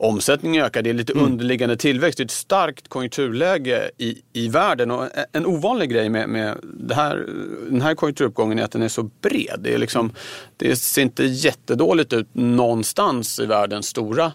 omsättningen 0.00 0.64
ökar. 0.64 0.82
Det 0.82 0.90
är 0.90 0.94
lite 0.94 1.12
mm. 1.12 1.24
underliggande 1.24 1.76
tillväxt. 1.76 2.16
Det 2.16 2.22
är 2.22 2.24
ett 2.24 2.30
starkt 2.30 2.88
konjunkturläge 2.88 3.90
i, 3.98 4.18
i 4.32 4.48
världen. 4.48 4.90
Och 4.90 5.06
en 5.32 5.46
ovanlig 5.46 5.90
grej 5.90 6.08
med, 6.08 6.28
med 6.28 6.56
här, 6.92 7.26
den 7.70 7.80
här 7.80 7.94
konjunkturuppgången 7.94 8.58
är 8.58 8.62
att 8.62 8.72
den 8.72 8.82
är 8.82 8.88
så 8.88 9.02
bred. 9.02 9.60
Det, 9.60 9.74
är 9.74 9.78
liksom, 9.78 10.12
det 10.56 10.76
ser 10.76 11.02
inte 11.02 11.24
jättedåligt 11.24 12.12
ut 12.12 12.28
någonstans 12.32 13.40
i 13.40 13.46
världens 13.46 13.86
stora 13.86 14.32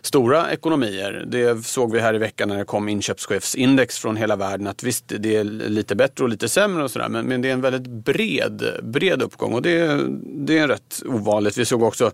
stora 0.00 0.52
ekonomier. 0.52 1.24
Det 1.26 1.66
såg 1.66 1.92
vi 1.92 2.00
här 2.00 2.14
i 2.14 2.18
veckan 2.18 2.48
när 2.48 2.58
det 2.58 2.64
kom 2.64 2.88
inköpschefsindex 2.88 3.98
från 3.98 4.16
hela 4.16 4.36
världen 4.36 4.66
att 4.66 4.82
visst, 4.82 5.04
det 5.18 5.36
är 5.36 5.44
lite 5.44 5.94
bättre 5.94 6.24
och 6.24 6.30
lite 6.30 6.48
sämre 6.48 6.84
och 6.84 6.90
sådär 6.90 7.08
men, 7.08 7.26
men 7.26 7.42
det 7.42 7.48
är 7.48 7.52
en 7.52 7.60
väldigt 7.60 7.86
bred, 8.04 8.62
bred 8.82 9.22
uppgång 9.22 9.54
och 9.54 9.62
det, 9.62 10.00
det 10.22 10.58
är 10.58 10.68
rätt 10.68 11.02
ovanligt. 11.06 11.58
Vi 11.58 11.64
såg 11.64 11.82
också 11.82 12.12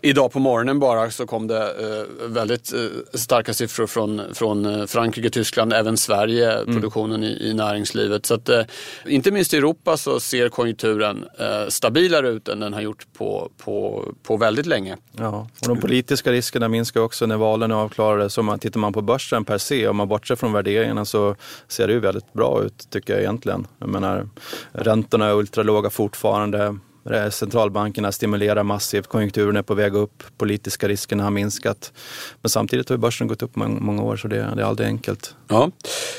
Idag 0.00 0.32
på 0.32 0.38
morgonen 0.38 0.78
bara 0.78 1.10
så 1.10 1.26
kom 1.26 1.46
det 1.46 1.62
eh, 1.62 2.25
väldigt 2.26 2.72
eh, 2.72 2.80
starka 3.14 3.54
siffror 3.54 3.86
från, 3.86 4.22
från 4.34 4.66
eh, 4.66 4.86
Frankrike, 4.86 5.30
Tyskland, 5.30 5.72
även 5.72 5.96
Sverige, 5.96 6.52
mm. 6.52 6.74
produktionen 6.74 7.24
i, 7.24 7.48
i, 7.48 7.54
näringslivet. 7.54 8.26
Så 8.26 8.34
att, 8.34 8.48
eh, 8.48 8.62
inte 9.06 9.30
minst 9.30 9.54
i 9.54 9.56
Europa 9.56 9.96
så 9.96 10.20
ser 10.20 10.48
konjunkturen 10.48 11.24
stabilare 11.68 12.28
ut 12.28 12.48
än 12.48 12.60
den 12.60 12.72
har 12.72 12.80
gjort 12.80 13.06
på, 13.12 13.50
på, 13.58 14.04
på 14.22 14.36
väldigt 14.36 14.66
länge. 14.66 14.96
Ja, 15.12 15.48
och 15.60 15.68
de 15.68 15.80
politiska 15.80 16.32
riskerna 16.32 16.68
minskar 16.68 17.00
också 17.00 17.26
när 17.26 17.36
valen 17.36 17.70
är 17.70 17.74
avklarade. 17.74 18.30
Så 18.30 18.42
man, 18.42 18.58
tittar 18.58 18.80
man 18.80 18.92
på 18.92 19.02
börsen 19.02 19.44
per 19.44 19.58
se, 19.58 19.88
om 19.88 19.96
man 19.96 20.08
bortser 20.08 20.36
från 20.36 20.52
värderingarna 20.52 21.04
så 21.04 21.36
ser 21.68 21.86
det 21.86 21.92
ju 21.92 22.00
väldigt 22.00 22.32
bra 22.32 22.62
ut 22.62 22.90
tycker 22.90 23.12
jag 23.12 23.22
egentligen. 23.22 23.66
Jag 23.78 23.88
menar, 23.88 24.28
räntorna 24.72 25.26
är 25.26 25.34
ultralåga 25.34 25.90
fortfarande. 25.90 26.78
Centralbankerna 27.30 28.12
stimulerar 28.12 28.62
massivt, 28.62 29.06
konjunkturen 29.06 29.56
är 29.56 29.62
på 29.62 29.74
väg 29.74 29.94
upp, 29.94 30.22
politiska 30.38 30.88
riskerna 30.88 31.24
har 31.24 31.30
minskat. 31.30 31.92
Men 32.42 32.50
samtidigt 32.50 32.88
har 32.88 32.96
börsen 32.96 33.26
gått 33.26 33.42
upp 33.42 33.56
många 33.56 34.02
år 34.02 34.16
så 34.16 34.28
det, 34.28 34.36
det 34.36 34.62
är 34.62 34.66
aldrig 34.66 34.88
enkelt. 34.88 35.34
Ja, 35.48 35.70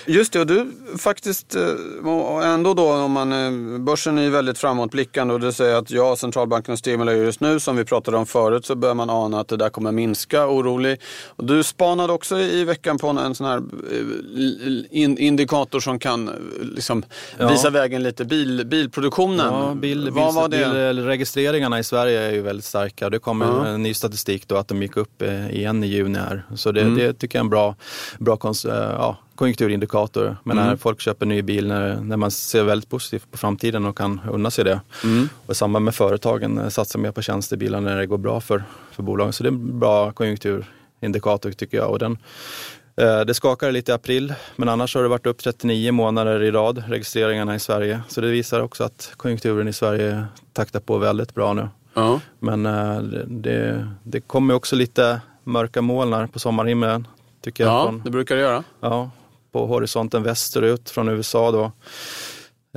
just 0.06 0.34
det. 0.34 0.40
Och 0.40 0.48
du 0.48 0.72
faktiskt, 0.98 1.56
eh, 1.56 2.54
ändå 2.54 2.74
då 2.74 2.94
om 2.94 3.12
man, 3.12 3.32
eh, 3.34 3.80
börsen 3.80 4.18
är 4.18 4.30
väldigt 4.30 4.58
framåtblickande 4.58 5.34
och 5.34 5.40
du 5.40 5.52
säger 5.52 5.76
att 5.76 5.92
ja, 5.92 6.16
centralbankerna 6.16 6.78
stimulerar 6.78 7.18
just 7.18 7.40
nu 7.40 7.60
som 7.60 7.76
vi 7.76 7.86
pratade 7.86 8.18
om 8.18 8.26
förut 8.26 8.66
så 8.66 8.76
bör 8.76 8.94
man 8.94 9.10
ana 9.10 9.40
att 9.40 9.48
det 9.48 9.58
där 9.58 9.70
kommer 9.70 9.92
minska, 9.92 10.48
orolig. 10.48 11.00
Och 11.26 11.46
du 11.46 11.64
spanade 11.64 12.14
också 12.14 12.40
i 12.40 12.64
veckan 12.64 12.98
på 12.98 13.08
en 13.08 13.36
sån 13.36 13.48
här 13.48 13.58
eh, 13.58 15.26
indikator 15.26 15.80
som 15.80 16.00
kan 16.00 16.30
liksom 16.62 17.06
ja. 17.38 17.50
visa 17.50 17.70
vägen 17.70 18.04
lite, 18.04 18.26
bil, 18.26 18.66
bilproduktionen. 18.66 19.54
Ja, 19.54 19.74
bil, 19.76 20.10
Vad 20.12 20.34
var 20.34 20.50
det? 20.50 20.58
Registreringarna 20.78 21.80
i 21.80 21.84
Sverige 21.84 22.22
är 22.22 22.32
ju 22.32 22.42
väldigt 22.42 22.66
starka. 22.66 23.10
Det 23.10 23.20
kommer 23.20 23.46
ja. 23.46 23.68
en 23.68 23.84
ny 23.84 23.94
statistik 23.94 24.48
då 24.48 24.56
att 24.56 24.68
de 24.68 24.82
gick 24.82 24.98
upp 24.98 25.22
eh, 25.22 25.50
igen 25.50 25.84
i 25.84 25.88
juni 25.88 26.20
här. 26.20 26.44
Så 26.56 26.72
det, 26.72 26.82
mm. 26.82 26.96
det 26.96 27.14
tycker 27.14 27.38
jag 27.38 27.42
är 27.42 27.46
en 27.46 27.50
bra, 27.50 27.76
bra 28.20 28.38
eh, 28.44 28.72
ja, 28.72 29.18
konjunkturindikator. 29.36 30.38
Men 30.44 30.58
mm. 30.58 30.70
när 30.70 30.76
folk 30.76 31.02
köper 31.02 31.26
ny 31.26 31.42
bil, 31.42 31.68
när, 31.68 31.96
när 31.96 32.18
man 32.18 32.32
ser 32.32 32.64
väldigt 32.64 32.90
positivt 32.90 33.32
på 33.32 33.38
framtiden 33.38 33.86
och 33.86 33.98
kan 33.98 34.22
unna 34.32 34.52
sig 34.52 34.64
det. 34.66 34.82
Mm. 35.04 35.30
Och 35.46 35.52
i 35.52 35.56
samband 35.56 35.86
med 35.86 35.96
företagen 35.96 36.58
eh, 36.58 36.70
satsar 36.70 37.00
mer 37.00 37.12
på 37.12 37.22
tjänstebilar 37.22 37.82
när 37.82 37.98
det 37.98 38.06
går 38.06 38.18
bra 38.18 38.42
för, 38.42 38.64
för 38.92 39.04
bolagen. 39.04 39.34
Så 39.34 39.44
det 39.44 39.50
är 39.50 39.52
en 39.52 39.80
bra 39.80 40.12
konjunkturindikator 40.12 41.52
tycker 41.52 41.78
jag. 41.78 41.90
Och 41.90 42.00
den 42.00 42.18
Eh, 42.18 42.77
det 42.98 43.34
skakade 43.34 43.72
lite 43.72 43.92
i 43.92 43.96
april, 43.96 44.34
men 44.56 44.70
annars 44.70 44.96
har 44.96 45.02
det 45.02 45.08
varit 45.10 45.26
upp 45.26 45.38
39 45.38 45.92
månader 45.92 46.44
i 46.44 46.52
rad, 46.52 46.84
registreringarna 46.88 47.56
i 47.56 47.60
Sverige. 47.60 48.02
Så 48.08 48.22
det 48.22 48.28
visar 48.28 48.60
också 48.60 48.84
att 48.84 49.12
konjunkturen 49.18 49.68
i 49.68 49.74
Sverige 49.74 50.26
taktar 50.54 50.80
på 50.80 50.98
väldigt 50.98 51.34
bra 51.36 51.54
nu. 51.54 51.70
Ja. 51.94 52.20
Men 52.40 52.66
äh, 52.66 53.00
det, 53.28 53.88
det 54.04 54.22
kommer 54.22 54.54
också 54.54 54.76
lite 54.76 55.22
mörka 55.44 55.82
molnar 55.82 56.28
på 56.28 56.40
sommarhimlen. 56.40 57.08
Tycker 57.42 57.64
jag, 57.64 57.74
ja, 57.74 57.86
från, 57.86 58.02
det 58.04 58.10
brukar 58.10 58.36
det 58.36 58.42
göra. 58.42 58.64
Ja, 58.80 59.10
på 59.52 59.66
horisonten 59.66 60.24
västerut 60.24 60.90
från 60.90 61.10
USA 61.10 61.52
då. 61.52 61.64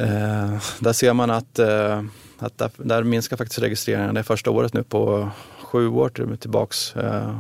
Eh, 0.02 0.58
där 0.78 0.92
ser 0.92 1.12
man 1.12 1.30
att, 1.30 1.58
eh, 1.58 2.02
att 2.38 2.58
där, 2.58 2.70
där, 2.76 3.02
minskar 3.02 3.36
faktiskt 3.36 3.62
registreringarna. 3.62 4.12
Det 4.12 4.20
är 4.20 4.24
första 4.24 4.50
året 4.50 4.74
nu 4.74 4.82
på 4.82 5.30
sju 5.70 5.88
år 5.88 6.36
tillbaks 6.36 6.96
eh, 6.96 7.34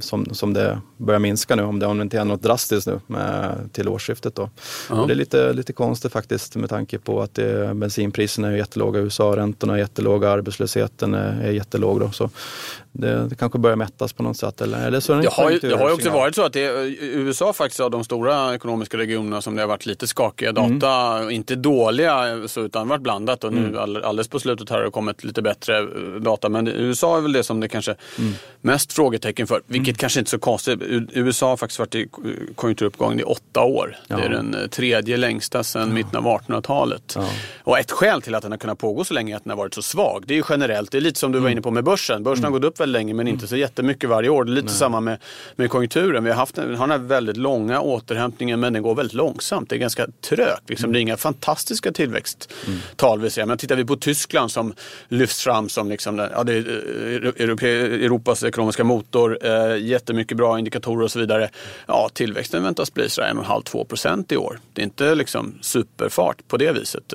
som, 0.00 0.26
som 0.34 0.52
det 0.52 0.80
börjar 0.96 1.18
minska 1.18 1.56
nu, 1.56 1.62
om 1.62 1.78
det, 1.78 1.86
om 1.86 1.98
det 1.98 2.02
inte 2.02 2.18
är 2.18 2.24
något 2.24 2.42
drastiskt 2.42 2.86
nu 2.86 3.00
med, 3.06 3.68
till 3.72 3.88
årsskiftet. 3.88 4.34
Då. 4.34 4.50
Det 4.88 5.12
är 5.12 5.14
lite, 5.14 5.52
lite 5.52 5.72
konstigt 5.72 6.12
faktiskt 6.12 6.56
med 6.56 6.70
tanke 6.70 6.98
på 6.98 7.22
att 7.22 7.34
det, 7.34 7.74
bensinpriserna 7.74 8.48
är 8.48 8.56
jättelåga 8.56 9.00
i 9.00 9.02
USA, 9.02 9.36
räntorna 9.36 9.74
är 9.74 9.78
jättelåga, 9.78 10.30
arbetslösheten 10.30 11.14
är, 11.14 11.44
är 11.44 11.50
jättelåg. 11.50 12.00
Då. 12.00 12.10
Så 12.10 12.30
det, 12.96 13.28
det 13.28 13.34
kanske 13.34 13.58
börjar 13.58 13.76
mättas 13.76 14.12
på 14.12 14.22
något 14.22 14.36
sätt. 14.36 14.60
Eller, 14.60 14.86
eller 14.86 15.00
så 15.00 15.14
det, 15.14 15.28
har 15.28 15.50
ju, 15.50 15.58
det 15.58 15.76
har 15.76 15.88
ju 15.88 15.94
också 15.94 16.10
varit 16.10 16.34
så 16.34 16.42
att 16.42 16.52
det, 16.52 16.60
USA 17.00 17.52
faktiskt 17.52 17.80
av 17.80 17.90
de 17.90 18.04
stora 18.04 18.54
ekonomiska 18.54 18.96
regionerna 18.96 19.40
som 19.40 19.56
det 19.56 19.62
har 19.62 19.68
varit 19.68 19.86
lite 19.86 20.06
skakiga 20.06 20.52
data, 20.52 21.18
mm. 21.18 21.30
inte 21.30 21.54
dåliga 21.54 22.48
så, 22.48 22.60
utan 22.60 22.88
varit 22.88 23.02
blandat 23.02 23.44
och 23.44 23.52
nu 23.52 23.66
mm. 23.66 23.78
alldeles 24.04 24.28
på 24.28 24.40
slutet 24.40 24.68
har 24.68 24.80
det 24.80 24.90
kommit 24.90 25.24
lite 25.24 25.42
bättre 25.42 25.78
eh, 25.78 25.86
data. 26.20 26.48
Men 26.48 26.68
USA 26.68 27.16
är 27.16 27.20
väl 27.20 27.32
det 27.32 27.42
som 27.42 27.60
det 27.60 27.68
kanske 27.68 27.94
mm. 28.18 28.32
mest 28.60 28.92
frågetecken 28.92 29.46
för, 29.46 29.62
vilket 29.66 29.88
mm. 29.88 29.98
kanske 29.98 30.20
inte 30.20 30.28
är 30.28 30.30
så 30.30 30.38
konstigt. 30.38 30.78
USA 31.12 31.48
har 31.48 31.56
faktiskt 31.56 31.78
varit 31.78 31.94
i 31.94 32.08
konjunkturuppgång 32.54 33.20
i 33.20 33.22
åtta 33.22 33.62
år. 33.62 33.96
Ja. 34.06 34.16
Det 34.16 34.22
är 34.22 34.30
den 34.30 34.54
eh, 34.54 34.66
tredje 34.66 35.16
längsta 35.16 35.64
sedan 35.64 35.88
ja. 35.88 35.94
mitten 35.94 36.16
av 36.16 36.24
1800-talet. 36.24 37.12
Ja. 37.16 37.28
Och 37.64 37.78
ett 37.78 37.90
skäl 37.90 38.22
till 38.22 38.34
att 38.34 38.42
den 38.42 38.52
har 38.52 38.58
kunnat 38.58 38.78
pågå 38.78 39.04
så 39.04 39.14
länge 39.14 39.34
är 39.34 39.36
att 39.36 39.44
den 39.44 39.50
har 39.50 39.58
varit 39.58 39.74
så 39.74 39.82
svag. 39.82 40.24
Det 40.26 40.34
är 40.34 40.36
ju 40.36 40.44
generellt, 40.48 40.90
det 40.90 40.98
är 40.98 41.00
lite 41.00 41.20
som 41.20 41.32
du 41.32 41.38
var 41.38 41.46
mm. 41.46 41.52
inne 41.52 41.62
på 41.62 41.70
med 41.70 41.84
börsen. 41.84 42.22
Börsen 42.22 42.44
har 42.44 42.50
mm. 42.50 42.60
gått 42.60 42.68
upp 42.68 42.78
väldigt 42.84 43.00
länge 43.00 43.14
men 43.14 43.28
inte 43.28 43.46
så 43.46 43.56
jättemycket 43.56 44.10
varje 44.10 44.28
år. 44.28 44.44
Det 44.44 44.50
är 44.50 44.54
lite 44.54 44.66
Nej. 44.66 44.74
samma 44.74 45.00
med, 45.00 45.18
med 45.56 45.70
konjunkturen. 45.70 46.24
Vi 46.24 46.30
har 46.30 46.36
haft 46.36 46.56
har 46.56 46.64
den 46.64 46.90
här 46.90 46.98
väldigt 46.98 47.36
långa 47.36 47.80
återhämtningen 47.80 48.60
men 48.60 48.72
den 48.72 48.82
går 48.82 48.94
väldigt 48.94 49.14
långsamt. 49.14 49.70
Det 49.70 49.76
är 49.76 49.78
ganska 49.78 50.06
trögt. 50.20 50.70
Liksom. 50.70 50.92
Det 50.92 50.98
är 50.98 51.00
inga 51.00 51.16
fantastiska 51.16 51.92
tillväxttal 51.92 53.20
vi 53.20 53.30
ser. 53.30 53.46
Men 53.46 53.58
tittar 53.58 53.76
vi 53.76 53.84
på 53.84 53.96
Tyskland 53.96 54.50
som 54.50 54.74
lyfts 55.08 55.42
fram 55.42 55.68
som 55.68 55.88
liksom, 55.88 56.18
ja, 56.18 56.44
det 56.44 56.52
är 56.52 57.24
eh, 57.24 58.04
Europas 58.04 58.44
ekonomiska 58.44 58.84
motor, 58.84 59.38
eh, 59.42 59.76
jättemycket 59.76 60.36
bra 60.36 60.58
indikatorer 60.58 61.04
och 61.04 61.10
så 61.10 61.18
vidare. 61.18 61.50
Ja, 61.86 62.10
tillväxten 62.12 62.62
väntas 62.62 62.94
bli 62.94 63.06
1,5-2 63.06 63.84
procent 63.84 64.32
i 64.32 64.36
år. 64.36 64.58
Det 64.72 64.82
är 64.82 64.84
inte 64.84 65.14
liksom 65.14 65.58
superfart 65.60 66.48
på 66.48 66.56
det 66.56 66.72
viset. 66.72 67.12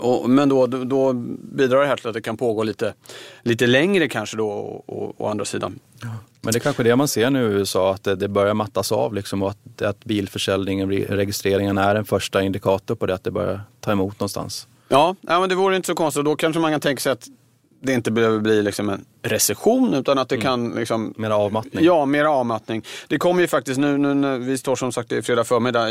Och, 0.00 0.30
men 0.30 0.48
då, 0.48 0.66
då 0.66 1.12
bidrar 1.12 1.80
det 1.80 1.86
här 1.86 1.96
till 1.96 2.08
att 2.08 2.14
det 2.14 2.20
kan 2.20 2.36
pågå 2.36 2.62
lite, 2.62 2.94
lite 3.42 3.66
längre 3.66 4.08
kanske 4.08 4.36
då 4.36 4.48
å, 4.86 5.28
andra 5.28 5.44
sidan. 5.44 5.78
Men 6.40 6.52
det 6.52 6.58
är 6.58 6.60
kanske 6.60 6.82
det 6.82 6.96
man 6.96 7.08
ser 7.08 7.30
nu 7.30 7.42
i 7.42 7.52
USA, 7.52 7.94
att 7.94 8.04
det, 8.04 8.14
det 8.14 8.28
börjar 8.28 8.54
mattas 8.54 8.92
av 8.92 9.14
liksom, 9.14 9.42
och 9.42 9.50
att, 9.50 9.82
att 9.82 10.04
bilförsäljningen, 10.04 10.90
registreringen 10.90 11.78
är 11.78 11.94
en 11.94 12.04
första 12.04 12.42
indikator 12.42 12.94
på 12.94 13.06
det, 13.06 13.14
att 13.14 13.24
det 13.24 13.30
börjar 13.30 13.60
ta 13.80 13.92
emot 13.92 14.20
någonstans. 14.20 14.68
Ja, 14.88 15.16
ja 15.20 15.40
men 15.40 15.48
det 15.48 15.54
vore 15.54 15.76
inte 15.76 15.86
så 15.86 15.94
konstigt. 15.94 16.24
Då 16.24 16.36
kanske 16.36 16.60
man 16.60 16.72
kan 16.72 16.80
tänka 16.80 17.00
sig 17.00 17.12
att 17.12 17.28
det 17.82 17.92
inte 17.92 18.10
behöver 18.10 18.38
bli 18.38 18.62
liksom 18.62 18.88
en 18.88 19.04
recession 19.22 19.94
utan 19.94 20.18
att 20.18 20.28
det 20.28 20.34
mm. 20.34 20.44
kan... 20.44 20.70
Liksom, 20.70 21.14
mera 21.16 21.36
avmattning. 21.36 21.84
Ja, 21.84 22.06
mera 22.06 22.30
avmattning. 22.30 22.82
Det 23.08 23.18
kommer 23.18 23.40
ju 23.40 23.46
faktiskt 23.46 23.80
nu, 23.80 23.98
nu 23.98 24.38
vi 24.38 24.58
står 24.58 24.76
som 24.76 24.92
sagt 24.92 25.12
i 25.12 25.22
fredag 25.22 25.44
förmiddag 25.44 25.90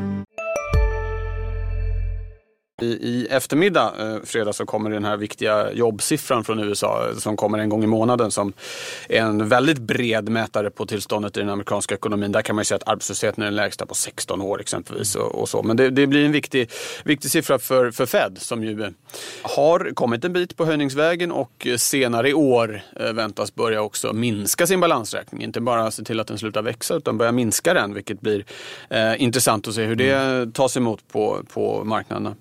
I, 2.81 2.85
I 2.85 3.27
eftermiddag, 3.29 3.93
eh, 3.99 4.17
fredag, 4.23 4.53
så 4.53 4.65
kommer 4.65 4.89
den 4.89 5.05
här 5.05 5.17
viktiga 5.17 5.71
jobbsiffran 5.71 6.43
från 6.43 6.59
USA 6.59 7.07
eh, 7.09 7.17
som 7.17 7.37
kommer 7.37 7.59
en 7.59 7.69
gång 7.69 7.83
i 7.83 7.87
månaden 7.87 8.31
som 8.31 8.53
är 9.09 9.21
en 9.21 9.49
väldigt 9.49 9.79
bred 9.79 10.29
mätare 10.29 10.69
på 10.69 10.85
tillståndet 10.85 11.37
i 11.37 11.39
den 11.39 11.49
amerikanska 11.49 11.95
ekonomin. 11.95 12.31
Där 12.31 12.41
kan 12.41 12.55
man 12.55 12.61
ju 12.61 12.65
säga 12.65 12.75
att 12.75 12.87
arbetslösheten 12.87 13.41
är 13.43 13.45
den 13.45 13.55
lägsta 13.55 13.85
på 13.85 13.95
16 13.95 14.41
år 14.41 14.61
exempelvis. 14.61 15.15
Och, 15.15 15.35
och 15.35 15.49
så. 15.49 15.63
Men 15.63 15.77
det, 15.77 15.89
det, 15.89 16.07
blir 16.07 16.25
en 16.25 16.31
viktig, 16.31 16.69
viktig 17.03 17.31
siffra 17.31 17.59
för, 17.59 17.91
för 17.91 18.05
Fed 18.05 18.37
som 18.37 18.63
ju 18.63 18.83
eh, 18.83 18.89
har 19.41 19.93
kommit 19.93 20.25
en 20.25 20.33
bit 20.33 20.57
på 20.57 20.65
höjningsvägen 20.65 21.31
och 21.31 21.67
senare 21.77 22.29
i 22.29 22.33
år 22.33 22.81
eh, 22.99 23.13
väntas 23.13 23.55
börja 23.55 23.81
också 23.81 24.13
minska 24.13 24.67
sin 24.67 24.79
balansräkning. 24.79 25.43
Inte 25.43 25.61
bara 25.61 25.91
se 25.91 26.03
till 26.03 26.19
att 26.19 26.27
den 26.27 26.37
slutar 26.37 26.61
växa 26.61 26.95
utan 26.95 27.17
börja 27.17 27.31
minska 27.31 27.73
den, 27.73 27.93
vilket 27.93 28.21
blir 28.21 28.45
eh, 28.89 29.21
intressant 29.21 29.67
att 29.67 29.75
se 29.75 29.83
hur 29.83 29.95
det 29.95 30.53
tas 30.53 30.77
emot 30.77 31.07
på, 31.07 31.43
på 31.53 31.83
marknaderna. 31.83 32.35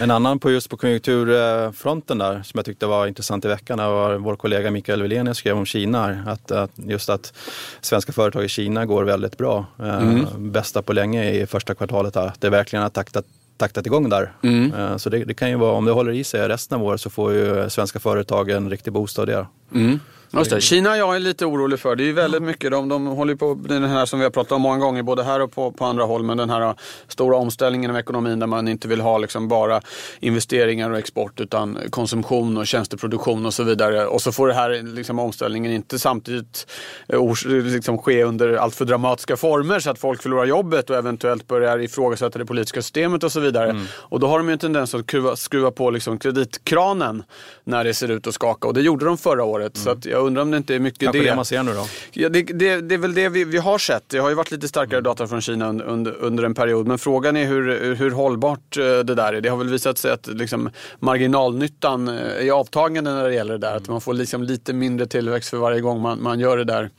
En 0.00 0.10
annan 0.10 0.38
på 0.38 0.50
just 0.50 0.70
på 0.70 0.76
konjunkturfronten 0.76 2.18
där 2.18 2.42
som 2.42 2.58
jag 2.58 2.64
tyckte 2.64 2.86
var 2.86 3.06
intressant 3.06 3.44
i 3.44 3.48
veckan 3.48 3.78
var 3.78 4.14
vår 4.14 4.36
kollega 4.36 4.70
Mikael 4.70 5.02
Wilenius 5.02 5.36
skrev 5.36 5.56
om 5.56 5.66
Kina. 5.66 6.18
Att, 6.26 6.50
att, 6.50 6.70
just 6.74 7.08
att 7.08 7.32
svenska 7.80 8.12
företag 8.12 8.44
i 8.44 8.48
Kina 8.48 8.86
går 8.86 9.04
väldigt 9.04 9.38
bra. 9.38 9.66
Eh, 9.78 10.02
mm. 10.02 10.52
Bästa 10.52 10.82
på 10.82 10.92
länge 10.92 11.30
i 11.30 11.46
första 11.46 11.74
kvartalet. 11.74 12.14
Här. 12.14 12.32
Det 12.38 12.50
verkligen 12.50 12.82
har 12.82 12.90
taktat 12.90 13.24
taktat 13.56 13.86
igång 13.86 14.08
där. 14.08 14.32
Mm. 14.42 14.74
Eh, 14.74 14.96
så 14.96 15.10
det, 15.10 15.24
det, 15.24 15.34
kan 15.34 15.50
ju 15.50 15.56
vara, 15.56 15.72
om 15.72 15.84
det 15.84 15.92
håller 15.92 16.12
i 16.12 16.24
sig 16.24 16.48
resten 16.48 16.78
av 16.78 16.84
året 16.84 17.00
så 17.00 17.10
får 17.10 17.32
ju 17.32 17.70
svenska 17.70 17.98
företag 17.98 18.50
en 18.50 18.70
riktig 18.70 18.92
bostad 18.92 19.28
där. 19.28 19.46
Mm. 19.74 20.00
Just 20.32 20.50
det. 20.50 20.60
Kina 20.60 20.96
jag 20.96 21.16
är 21.16 21.20
lite 21.20 21.46
orolig 21.46 21.80
för. 21.80 21.96
Det 21.96 22.02
är 22.02 22.06
ju 22.06 22.12
väldigt 22.12 22.42
mycket, 22.42 22.70
de, 22.70 22.88
de 22.88 23.06
håller 23.06 23.34
på 23.34 23.54
den 23.54 23.84
här 23.84 24.06
som 24.06 24.18
vi 24.18 24.24
har 24.24 24.30
pratat 24.30 24.52
om 24.52 24.62
många 24.62 24.78
gånger, 24.78 25.02
både 25.02 25.22
här 25.22 25.40
och 25.40 25.52
på, 25.52 25.72
på 25.72 25.84
andra 25.84 26.04
håll, 26.04 26.22
men 26.22 26.36
den 26.36 26.50
här 26.50 26.74
stora 27.08 27.36
omställningen 27.36 27.90
av 27.90 27.96
ekonomin 27.96 28.38
där 28.38 28.46
man 28.46 28.68
inte 28.68 28.88
vill 28.88 29.00
ha 29.00 29.18
liksom 29.18 29.48
bara 29.48 29.80
investeringar 30.20 30.90
och 30.90 30.98
export 30.98 31.40
utan 31.40 31.78
konsumtion 31.90 32.56
och 32.56 32.66
tjänsteproduktion 32.66 33.46
och 33.46 33.54
så 33.54 33.62
vidare. 33.62 34.06
Och 34.06 34.22
så 34.22 34.32
får 34.32 34.48
det 34.48 34.54
här 34.54 34.94
liksom, 34.94 35.18
omställningen 35.18 35.72
inte 35.72 35.98
samtidigt 35.98 36.66
eh, 37.08 37.22
liksom, 37.46 37.98
ske 37.98 38.24
under 38.24 38.52
alltför 38.52 38.84
dramatiska 38.84 39.36
former 39.36 39.80
så 39.80 39.90
att 39.90 39.98
folk 39.98 40.22
förlorar 40.22 40.44
jobbet 40.44 40.90
och 40.90 40.96
eventuellt 40.96 41.46
börjar 41.46 41.78
ifrågasätta 41.78 42.38
det 42.38 42.46
politiska 42.46 42.82
systemet 42.82 43.24
och 43.24 43.32
så 43.32 43.40
vidare. 43.40 43.70
Mm. 43.70 43.86
Och 43.92 44.20
då 44.20 44.26
har 44.26 44.38
de 44.38 44.48
ju 44.48 44.52
en 44.52 44.58
tendens 44.58 44.94
att 44.94 45.02
skruva, 45.02 45.36
skruva 45.36 45.70
på 45.70 45.90
liksom, 45.90 46.18
kreditkranen 46.18 47.22
när 47.64 47.84
det 47.84 47.94
ser 47.94 48.10
ut 48.10 48.26
att 48.26 48.34
skaka 48.34 48.68
och 48.68 48.74
det 48.74 48.80
gjorde 48.80 49.04
de 49.04 49.18
förra 49.18 49.44
året. 49.44 49.76
Mm. 49.76 49.84
Så 49.84 49.90
att 49.90 50.04
jag 50.04 50.19
undrar 50.26 50.42
om 50.42 50.50
det 50.50 50.56
inte 50.56 50.74
är 50.74 50.78
mycket 50.78 51.00
Kanske 51.00 51.18
det. 51.18 51.30
det 51.30 51.36
man 51.36 51.44
ser 51.44 51.62
nu 51.62 51.74
då? 51.74 51.86
Ja, 52.12 52.28
det, 52.28 52.42
det, 52.42 52.80
det 52.80 52.94
är 52.94 52.98
väl 52.98 53.14
det 53.14 53.28
vi, 53.28 53.44
vi, 53.44 53.58
har 53.58 53.78
sett. 53.78 54.04
Det 54.08 54.18
har 54.18 54.28
ju 54.28 54.34
varit 54.34 54.50
lite 54.50 54.68
starkare 54.68 54.98
mm. 54.98 55.04
data 55.04 55.26
från 55.26 55.40
Kina 55.40 55.68
under, 55.68 56.12
under, 56.12 56.44
en 56.44 56.54
period. 56.54 56.86
Men 56.86 56.98
frågan 56.98 57.36
är 57.36 57.46
hur, 57.46 57.94
hur 57.94 58.10
hållbart 58.10 58.76
eh, 58.76 58.82
det 58.84 59.14
där 59.14 59.32
är. 59.32 59.40
Det 59.40 59.48
har 59.48 59.56
väl 59.56 59.68
visat 59.68 59.98
sig 59.98 60.10
att 60.12 60.26
liksom, 60.26 60.70
marginalnyttan 60.98 62.08
eh, 62.08 62.46
är 62.46 62.50
avtagande 62.50 63.14
när 63.14 63.28
det 63.28 63.34
gäller 63.34 63.52
det 63.52 63.58
där. 63.58 63.70
Mm. 63.70 63.82
Att 63.82 63.88
man 63.88 64.00
får 64.00 64.14
liksom 64.14 64.42
lite 64.42 64.72
mindre 64.72 65.06
tillväxt 65.06 65.50
för 65.50 65.56
varje 65.56 65.80
gång 65.80 66.00
man, 66.00 66.22
man 66.22 66.40
gör 66.40 66.56
det 66.56 66.64
där 66.64 66.78
mm. 66.80 66.90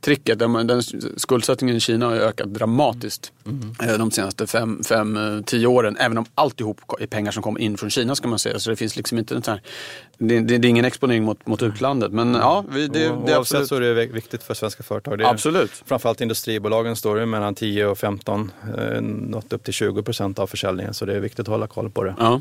tricket. 0.00 0.38
Den, 0.38 0.66
den 0.66 0.82
skuldsättningen 1.16 1.76
i 1.76 1.80
Kina 1.80 2.06
har 2.06 2.14
ökat 2.14 2.54
dramatiskt 2.54 3.32
mm. 3.46 3.74
Eh, 3.82 3.98
de 3.98 4.10
senaste 4.10 4.46
fem, 4.46 4.82
fem, 4.84 5.42
tio 5.46 5.66
åren. 5.66 5.96
Även 6.00 6.18
om 6.18 6.24
alltihop 6.34 6.80
är 7.00 7.06
pengar 7.06 7.32
som 7.32 7.42
kommer 7.42 7.60
in 7.60 7.76
från 7.76 7.90
Kina 7.90 8.14
ska 8.14 8.28
man 8.28 8.38
säga. 8.38 8.58
Så 8.58 8.70
det 8.70 8.76
finns 8.76 8.96
liksom 8.96 9.18
inte 9.18 9.34
en 9.34 9.42
sån 9.42 9.52
här, 9.52 9.62
det, 10.18 10.40
det, 10.40 10.58
det 10.58 10.68
är 10.68 10.70
ingen 10.70 10.84
exponering 10.84 11.24
mot, 11.24 11.46
mot 11.46 11.62
utlandet. 11.62 12.12
Men 12.12 12.34
ja, 12.34 12.57
vi, 12.68 12.86
det, 12.86 12.98
det 12.98 13.10
Oavsett 13.10 13.38
absolut. 13.38 13.68
så 13.68 13.76
är 13.76 13.80
det 13.80 14.06
viktigt 14.06 14.42
för 14.42 14.54
svenska 14.54 14.82
företag. 14.82 15.18
Det 15.18 15.24
är, 15.24 15.28
absolut. 15.28 15.70
Framförallt 15.86 16.20
industribolagen 16.20 16.96
står 16.96 17.18
ju 17.18 17.26
mellan 17.26 17.54
10 17.54 17.86
och 17.86 17.98
15, 17.98 18.52
eh, 18.78 19.00
något 19.00 19.52
upp 19.52 19.64
till 19.64 19.74
20 19.74 20.02
procent 20.02 20.38
av 20.38 20.46
försäljningen. 20.46 20.94
Så 20.94 21.04
det 21.04 21.14
är 21.14 21.20
viktigt 21.20 21.40
att 21.40 21.46
hålla 21.46 21.66
koll 21.66 21.90
på 21.90 22.04
det. 22.04 22.14
Ja. 22.18 22.40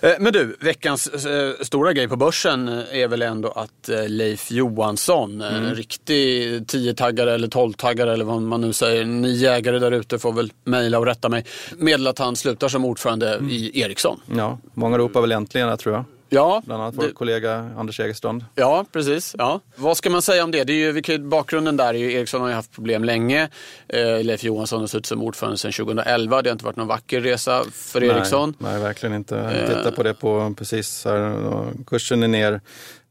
Eh, 0.00 0.12
men 0.20 0.32
du, 0.32 0.56
veckans 0.60 1.26
eh, 1.26 1.52
stora 1.60 1.92
grej 1.92 2.08
på 2.08 2.16
börsen 2.16 2.68
är 2.68 3.08
väl 3.08 3.22
ändå 3.22 3.48
att 3.48 3.88
eh, 3.88 4.08
Leif 4.08 4.50
Johansson, 4.50 5.40
mm. 5.40 5.64
en 5.64 5.74
riktig 5.74 6.42
10-taggare 6.62 7.34
eller 7.34 7.48
12-taggare 7.48 8.12
eller 8.12 8.24
vad 8.24 8.42
man 8.42 8.60
nu 8.60 8.72
säger, 8.72 9.04
ni 9.04 9.32
jägare 9.32 9.78
där 9.78 9.92
ute 9.92 10.18
får 10.18 10.32
väl 10.32 10.52
mejla 10.64 10.98
och 10.98 11.06
rätta 11.06 11.28
mig, 11.28 11.44
meddelar 11.76 12.10
att 12.10 12.18
han 12.18 12.36
slutar 12.36 12.68
som 12.68 12.84
ordförande 12.84 13.34
mm. 13.34 13.50
i 13.50 13.80
Ericsson. 13.80 14.20
Ja, 14.36 14.58
många 14.74 14.98
ropar 14.98 15.20
väl 15.20 15.32
äntligen, 15.32 15.76
tror 15.78 15.94
jag. 15.94 16.04
Ja, 16.34 16.62
Bland 16.66 16.82
annat 16.82 16.94
vår 16.94 17.02
det- 17.02 17.12
kollega 17.12 17.70
Anders 17.76 18.00
Egerstrand. 18.00 18.44
Ja, 18.54 18.84
precis. 18.92 19.34
Ja. 19.38 19.60
Vad 19.76 19.96
ska 19.96 20.10
man 20.10 20.22
säga 20.22 20.44
om 20.44 20.50
det? 20.50 20.64
det 20.64 20.72
är 20.72 20.76
ju, 20.76 20.92
vi 20.92 21.02
kan 21.02 21.14
ju- 21.14 21.18
bakgrunden 21.28 21.76
där 21.76 21.88
är 21.88 21.98
ju 21.98 22.12
Ericsson 22.12 22.40
har 22.40 22.48
ju 22.48 22.54
haft 22.54 22.72
problem 22.72 23.04
länge. 23.04 23.48
Eh, 23.88 24.22
Leif 24.22 24.44
Johansson 24.44 24.80
har 24.80 24.86
suttit 24.86 25.06
som 25.06 25.22
ordförande 25.22 25.58
sedan 25.58 25.72
2011. 25.72 26.42
Det 26.42 26.50
har 26.50 26.52
inte 26.52 26.64
varit 26.64 26.76
någon 26.76 26.86
vacker 26.88 27.20
resa 27.20 27.64
för 27.72 28.02
Ericsson. 28.04 28.54
Nej, 28.58 28.72
nej, 28.72 28.82
verkligen 28.82 29.14
inte. 29.14 29.38
Eh. 29.38 29.58
Jag 29.60 29.66
tittar 29.68 29.90
på 29.90 30.02
det 30.02 30.14
på 30.14 30.54
precis 30.58 31.04
här. 31.04 31.72
Kursen 31.86 32.22
är 32.22 32.28
ner 32.28 32.60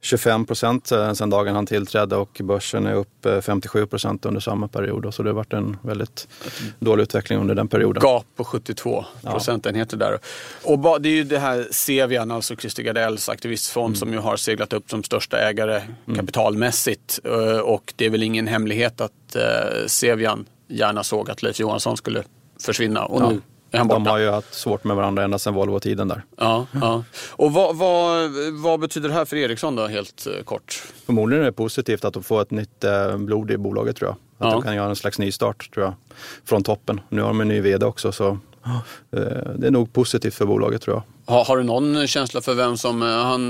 25 0.05 0.45
procent 0.45 0.88
sedan 0.88 1.29
dagen 1.29 1.55
han 1.55 1.65
tillträdde 1.65 2.15
och 2.15 2.41
börsen 2.43 2.86
är 2.86 2.93
upp 2.93 3.25
eh, 3.25 3.41
57 3.41 3.86
procent 3.86 4.25
under 4.25 4.41
samma 4.41 4.67
period. 4.67 5.13
Så 5.13 5.24
det 5.24 5.29
har 5.29 5.36
varit 5.36 5.53
en 5.53 5.77
väldigt 5.81 6.27
dålig 6.79 7.03
utveckling 7.03 7.39
under 7.39 7.55
den 7.55 7.67
perioden. 7.67 8.03
Gap 8.03 8.25
på 8.36 8.43
72 8.43 9.05
procentenheter 9.24 9.98
där. 9.98 10.19
Och 10.63 11.01
det 11.01 11.10
är 11.10 11.13
ju 11.13 11.24
det 11.24 11.39
här 11.39 11.67
Sevian, 11.72 12.31
alltså 12.31 12.55
Christer 12.55 12.83
Gardells 12.83 13.29
aktivistfond 13.29 13.83
Mm. 13.88 13.95
som 13.95 14.13
ju 14.13 14.19
har 14.19 14.38
seglat 14.38 14.74
upp 14.74 14.89
som 14.89 15.03
största 15.03 15.38
ägare 15.38 15.81
kapitalmässigt. 16.15 17.19
Eh, 17.24 17.60
Och 17.60 17.93
det 17.95 18.05
är 18.05 18.10
väl 18.10 18.24
ingen 18.24 18.48
hemlighet 18.48 19.01
att 19.01 19.36
eh, 19.36 19.41
Sevian 19.88 20.45
gärna 20.67 21.03
såg 21.03 21.29
att 21.29 21.43
Leif 21.43 21.60
Johansson 21.60 21.98
skulle 21.98 22.24
försvinna. 22.62 23.05
Och 23.05 23.22
Ja. 23.22 23.29
nu 23.29 23.41
han 23.77 23.88
borta. 23.88 24.00
De 24.00 24.08
har 24.10 24.18
ju 24.18 24.30
haft 24.30 24.53
svårt 24.53 24.84
med 24.84 24.96
varandra 24.96 25.24
ända 25.24 25.39
sedan 25.39 25.53
Volvo-tiden 25.53 26.08
där. 26.08 26.24
Ja, 26.38 26.65
ja. 26.82 27.03
Och 27.32 27.53
vad, 27.53 27.75
vad, 27.75 28.30
vad 28.63 28.80
betyder 28.80 29.10
det 29.10 29.15
här 29.15 29.25
för 29.25 29.36
Ericsson 29.36 29.75
då, 29.75 29.88
helt 29.88 30.27
eh, 30.38 30.44
kort? 30.44 30.84
Förmodligen 31.06 31.42
är 31.42 31.46
det 31.46 31.51
positivt 31.53 32.06
att 32.06 32.13
de 32.13 32.24
får 32.24 32.42
ett 32.42 32.51
nytt 32.51 32.84
eh, 32.84 33.18
blod 33.18 33.51
i 33.51 33.58
bolaget 33.58 33.96
tror 33.96 34.08
jag. 34.10 34.13
Att 34.13 34.20
Ja. 34.38 34.51
de 34.51 34.62
kan 34.62 34.75
göra 34.75 34.89
en 34.89 34.96
slags 34.96 35.20
nystart 35.20 35.70
tror 35.74 35.86
jag. 35.86 35.94
Från 36.46 36.63
toppen. 36.63 37.01
Nu 37.10 37.22
har 37.22 37.27
de 37.27 37.42
en 37.42 37.48
ny 37.48 37.62
vd 37.62 37.86
också 37.86 38.12
så 38.12 38.27
eh, 38.30 38.38
det 39.56 39.68
är 39.68 39.72
nog 39.72 39.94
positivt 39.94 40.34
för 40.36 40.46
bolaget 40.46 40.82
tror 40.82 40.96
jag. 40.96 41.34
Har, 41.36 41.46
har 41.46 41.58
du 41.58 41.63
någon 41.63 42.08
känsla 42.08 42.42
för 42.42 42.53
vem 42.53 42.77
som, 42.77 43.01
han 43.01 43.50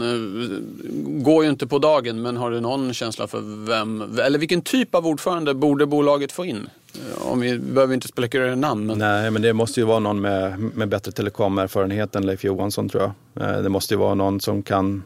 går 1.23 1.43
ju 1.43 1.49
inte 1.49 1.67
på 1.67 1.79
dagen, 1.79 2.21
men 2.21 2.37
har 2.37 2.51
du 2.51 2.59
någon 2.59 2.93
känsla 2.93 3.27
för 3.27 3.65
vem, 3.67 4.17
eller 4.19 4.39
vilken 4.39 4.61
typ 4.61 4.95
av 4.95 5.07
ordförande 5.07 5.53
borde 5.53 5.85
bolaget 5.85 6.31
få 6.31 6.45
in? 6.45 6.69
Om 7.17 7.39
vi 7.39 7.59
behöver 7.59 7.93
inte 7.93 8.07
spekulera 8.07 8.53
i 8.53 8.55
namn, 8.55 8.85
men 8.85 8.97
Nej, 8.97 9.31
men 9.31 9.41
det 9.41 9.53
måste 9.53 9.79
ju 9.79 9.85
vara 9.85 9.99
någon 9.99 10.21
med, 10.21 10.59
med 10.59 10.89
bättre 10.89 11.11
telekomerfarenhet 11.11 12.15
än 12.15 12.25
Leif 12.25 12.43
Johansson 12.43 12.89
tror 12.89 13.11
jag. 13.33 13.47
Eh, 13.49 13.61
Det 13.61 13.69
måste 13.69 13.93
ju 13.93 13.97
vara 13.97 14.13
någon 14.13 14.41
som 14.41 14.63
kan 14.63 15.03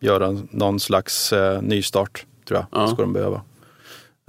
göra 0.00 0.40
någon 0.50 0.80
slags 0.80 1.32
eh, 1.32 1.62
nystart 1.62 2.26
tror 2.48 2.58
jag. 2.70 2.82
Ja. 2.82 2.88
Ska 2.88 3.02
de 3.02 3.12
behöva. 3.12 3.42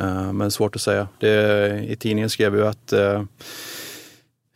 Eh, 0.01 0.33
men 0.33 0.51
svårt 0.51 0.75
att 0.75 0.81
säga. 0.81 1.07
Det, 1.19 1.85
I 1.87 1.95
tidningen 1.95 2.29
skrev 2.29 2.55
ju 2.55 2.67
att 2.67 2.93
eh, 2.93 3.23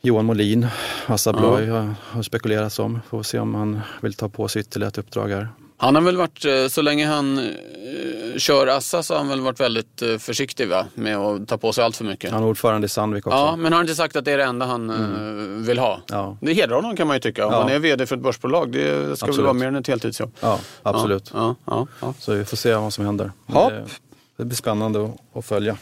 Johan 0.01 0.25
Molin, 0.25 0.67
Assa 1.05 1.29
Abloy, 1.29 1.67
har, 1.67 1.93
har 2.01 2.21
spekulerats 2.23 2.79
om. 2.79 2.99
Får 3.09 3.23
se 3.23 3.39
om 3.39 3.55
han 3.55 3.79
vill 4.01 4.13
ta 4.13 4.29
på 4.29 4.47
sig 4.47 4.59
ytterligare 4.61 4.89
ett 4.89 4.97
uppdrag 4.97 5.29
här. 5.29 5.47
Han 5.83 5.95
har 5.95 6.01
väl 6.01 6.17
varit, 6.17 6.45
eh, 6.45 6.67
så 6.67 6.81
länge 6.81 7.07
han 7.07 7.37
eh, 7.37 8.37
kör 8.37 8.67
Assa 8.67 9.03
så 9.03 9.13
har 9.13 9.19
han 9.19 9.29
väl 9.29 9.41
varit 9.41 9.59
väldigt 9.59 10.01
eh, 10.01 10.17
försiktig 10.17 10.67
va? 10.69 10.85
med 10.93 11.17
att 11.17 11.47
ta 11.47 11.57
på 11.57 11.73
sig 11.73 11.83
allt 11.83 11.95
för 11.95 12.05
mycket. 12.05 12.31
Han 12.31 12.43
är 12.43 12.47
ordförande 12.47 12.85
i 12.85 12.89
Sandvik 12.89 13.27
också. 13.27 13.37
Ja, 13.37 13.55
men 13.55 13.73
har 13.73 13.81
inte 13.81 13.95
sagt 13.95 14.15
att 14.15 14.25
det 14.25 14.31
är 14.31 14.37
det 14.37 14.43
enda 14.43 14.65
han 14.65 14.89
eh, 14.89 15.65
vill 15.67 15.79
ha? 15.79 16.01
Ja. 16.07 16.37
Det 16.41 16.53
hedrar 16.53 16.75
honom 16.75 16.95
kan 16.95 17.07
man 17.07 17.15
ju 17.15 17.19
tycka. 17.19 17.47
Om 17.47 17.53
Ja. 17.53 17.59
man 17.59 17.69
är 17.71 17.79
vd 17.79 18.05
för 18.05 18.15
ett 18.15 18.21
börsbolag, 18.21 18.71
det 18.71 18.79
ska 18.81 18.95
väl 18.95 19.11
Absolut. 19.11 19.37
vara 19.39 19.53
mer 19.53 19.67
än 19.67 19.75
ett 19.75 19.87
heltidsjobb. 19.87 20.31
Ja, 20.39 20.59
absolut. 20.83 21.31
Ja, 21.33 21.55
ja. 21.65 21.87
Så 22.19 22.33
vi 22.33 22.45
får 22.45 22.57
se 22.57 22.75
vad 22.75 22.93
som 22.93 23.05
händer. 23.05 23.31
Det, 23.47 23.83
det 24.37 24.45
blir 24.45 24.55
spännande 24.55 25.11
att 25.35 25.45
följa. 25.45 25.77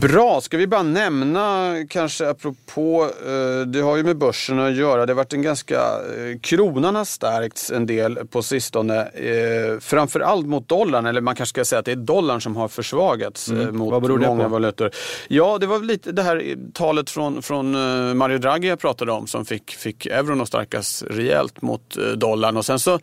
Bra, 0.00 0.40
ska 0.40 0.56
vi 0.56 0.66
bara 0.66 0.82
nämna 0.82 1.74
kanske 1.88 2.28
apropå, 2.28 3.08
eh, 3.26 3.66
det 3.66 3.80
har 3.80 3.96
ju 3.96 4.02
med 4.02 4.16
börsen 4.16 4.58
att 4.58 4.76
göra, 4.76 5.06
det 5.06 5.12
har 5.12 5.16
varit 5.16 5.32
en 5.32 5.42
ganska, 5.42 5.74
eh, 5.76 6.38
kronan 6.40 6.94
har 6.94 7.04
stärkts 7.04 7.70
en 7.70 7.86
del 7.86 8.16
på 8.30 8.42
sistone. 8.42 9.00
Eh, 9.02 9.78
framförallt 9.80 10.46
mot 10.46 10.68
dollarn, 10.68 11.06
eller 11.06 11.20
man 11.20 11.34
kanske 11.34 11.50
ska 11.50 11.64
säga 11.64 11.78
att 11.78 11.84
det 11.84 11.92
är 11.92 11.96
dollarn 11.96 12.40
som 12.40 12.56
har 12.56 12.68
försvagats 12.68 13.48
eh, 13.48 13.70
mot 13.72 13.92
Vad 13.92 14.02
beror 14.02 14.18
det 14.18 14.26
många 14.26 14.44
på? 14.44 14.48
valutor. 14.48 14.90
Ja, 15.28 15.58
det 15.58 15.66
var 15.66 15.78
lite 15.78 16.12
det 16.12 16.22
här 16.22 16.56
talet 16.74 17.10
från, 17.10 17.42
från 17.42 17.74
eh, 17.74 18.14
Mario 18.14 18.38
Draghi 18.38 18.68
jag 18.68 18.78
pratade 18.80 19.12
om 19.12 19.26
som 19.26 19.44
fick, 19.44 19.70
fick 19.70 20.06
euron 20.06 20.40
att 20.40 20.48
stärkas 20.48 21.02
rejält 21.10 21.62
mot 21.62 21.96
eh, 21.96 22.04
dollarn. 22.04 22.56
Och 22.56 22.64
sen 22.64 22.78
så 22.78 22.98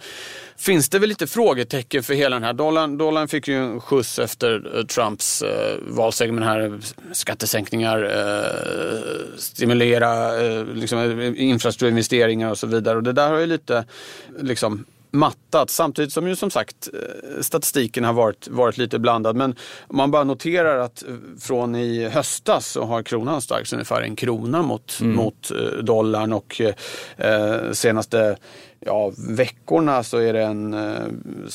finns 0.59 0.89
det 0.89 0.99
väl 0.99 1.09
lite 1.09 1.27
frågetecken 1.27 2.03
för 2.03 2.13
hela 2.13 2.35
den 2.35 2.43
här 2.43 2.53
dollarn. 2.53 2.97
Dollarn 2.97 3.27
fick 3.27 3.47
ju 3.47 3.55
en 3.55 3.81
skjuts 3.81 4.19
efter 4.19 4.77
eh, 4.77 4.83
Trumps 4.83 5.41
eh, 5.41 5.77
valseger 5.87 6.31
med 6.31 6.41
den 6.43 6.49
här 6.49 6.79
skattesänkningar, 7.11 8.03
eh, 8.03 9.37
stimulera 9.37 10.41
eh, 10.41 10.65
liksom, 10.65 11.19
eh, 11.19 11.41
infrastrukturinvesteringar 11.41 12.51
och 12.51 12.57
så 12.57 12.67
vidare. 12.67 12.97
Och 12.97 13.03
det 13.03 13.13
där 13.13 13.29
har 13.29 13.39
ju 13.39 13.45
lite 13.45 13.85
liksom 14.39 14.85
mattat 15.11 15.69
samtidigt 15.69 16.13
som 16.13 16.27
ju 16.27 16.35
som 16.35 16.51
sagt 16.51 16.89
eh, 16.93 17.41
statistiken 17.41 18.03
har 18.03 18.13
varit, 18.13 18.47
varit 18.47 18.77
lite 18.77 18.99
blandad. 18.99 19.35
Men 19.35 19.55
om 19.87 19.97
man 19.97 20.11
bara 20.11 20.23
noterar 20.23 20.77
att 20.77 21.03
eh, 21.03 21.09
från 21.39 21.75
i 21.75 22.09
höstas 22.09 22.67
så 22.67 22.83
har 22.83 23.03
kronan 23.03 23.41
stärkts 23.41 23.73
ungefär 23.73 24.01
en 24.01 24.15
krona 24.15 24.61
mot, 24.61 25.01
mot 25.01 25.51
eh, 25.51 25.83
dollarn 25.83 26.33
och 26.33 26.61
eh, 27.17 27.71
senaste 27.71 28.37
ja, 28.79 29.11
veckorna 29.17 30.03
så 30.03 30.17
är 30.17 30.33
det 30.33 30.43
en 30.43 30.73
eh, 30.73 31.05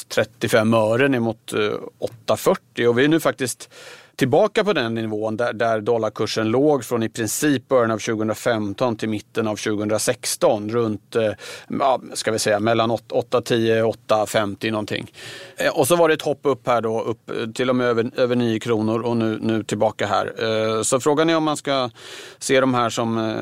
35 0.09 0.75
öre 0.75 1.09
ner 1.09 1.21
mot 1.21 1.53
eh, 1.53 1.59
8,40 1.59 2.87
och 2.87 2.99
vi 2.99 3.05
är 3.05 3.09
nu 3.09 3.21
faktiskt 3.21 3.71
tillbaka 4.17 4.65
på 4.65 4.73
den 4.73 4.95
nivån 4.95 5.37
där, 5.37 5.53
där 5.53 5.81
dollarkursen 5.81 6.49
låg 6.49 6.85
från 6.85 7.03
i 7.03 7.09
princip 7.09 7.69
början 7.69 7.91
av 7.91 7.99
2015 7.99 8.97
till 8.97 9.09
mitten 9.09 9.49
av 9.49 9.57
2016. 9.57 10.71
Runt, 10.71 11.17
eh, 11.17 11.33
ja, 11.69 12.01
ska 12.13 12.33
vi 12.33 12.39
säga, 12.39 12.61
mellan 12.61 12.91
8,10 12.91 13.83
och 13.83 13.97
8,50 14.09 14.71
någonting. 14.71 15.13
Eh, 15.57 15.79
och 15.79 15.89
så 15.89 15.97
var 15.97 16.09
det 16.09 16.15
ett 16.15 16.23
hopp 16.23 16.41
upp 16.43 16.67
här 16.67 16.81
då, 16.81 17.03
upp 17.03 17.31
till 17.55 17.71
och 17.71 17.77
med 17.77 17.87
över, 17.87 18.11
över 18.17 18.37
9 18.37 18.61
kronor 18.61 19.03
och 19.03 19.17
nu, 19.17 19.39
nu 19.41 19.63
tillbaka 19.63 20.07
här. 20.07 20.33
Eh, 20.39 20.83
så 20.83 21.01
frågan 21.01 21.31
är 21.31 21.37
om 21.37 21.45
man 21.45 21.57
ska 21.57 21.91
se 22.39 22.61
de 22.61 22.75
här 22.75 22.91
som 22.91 23.35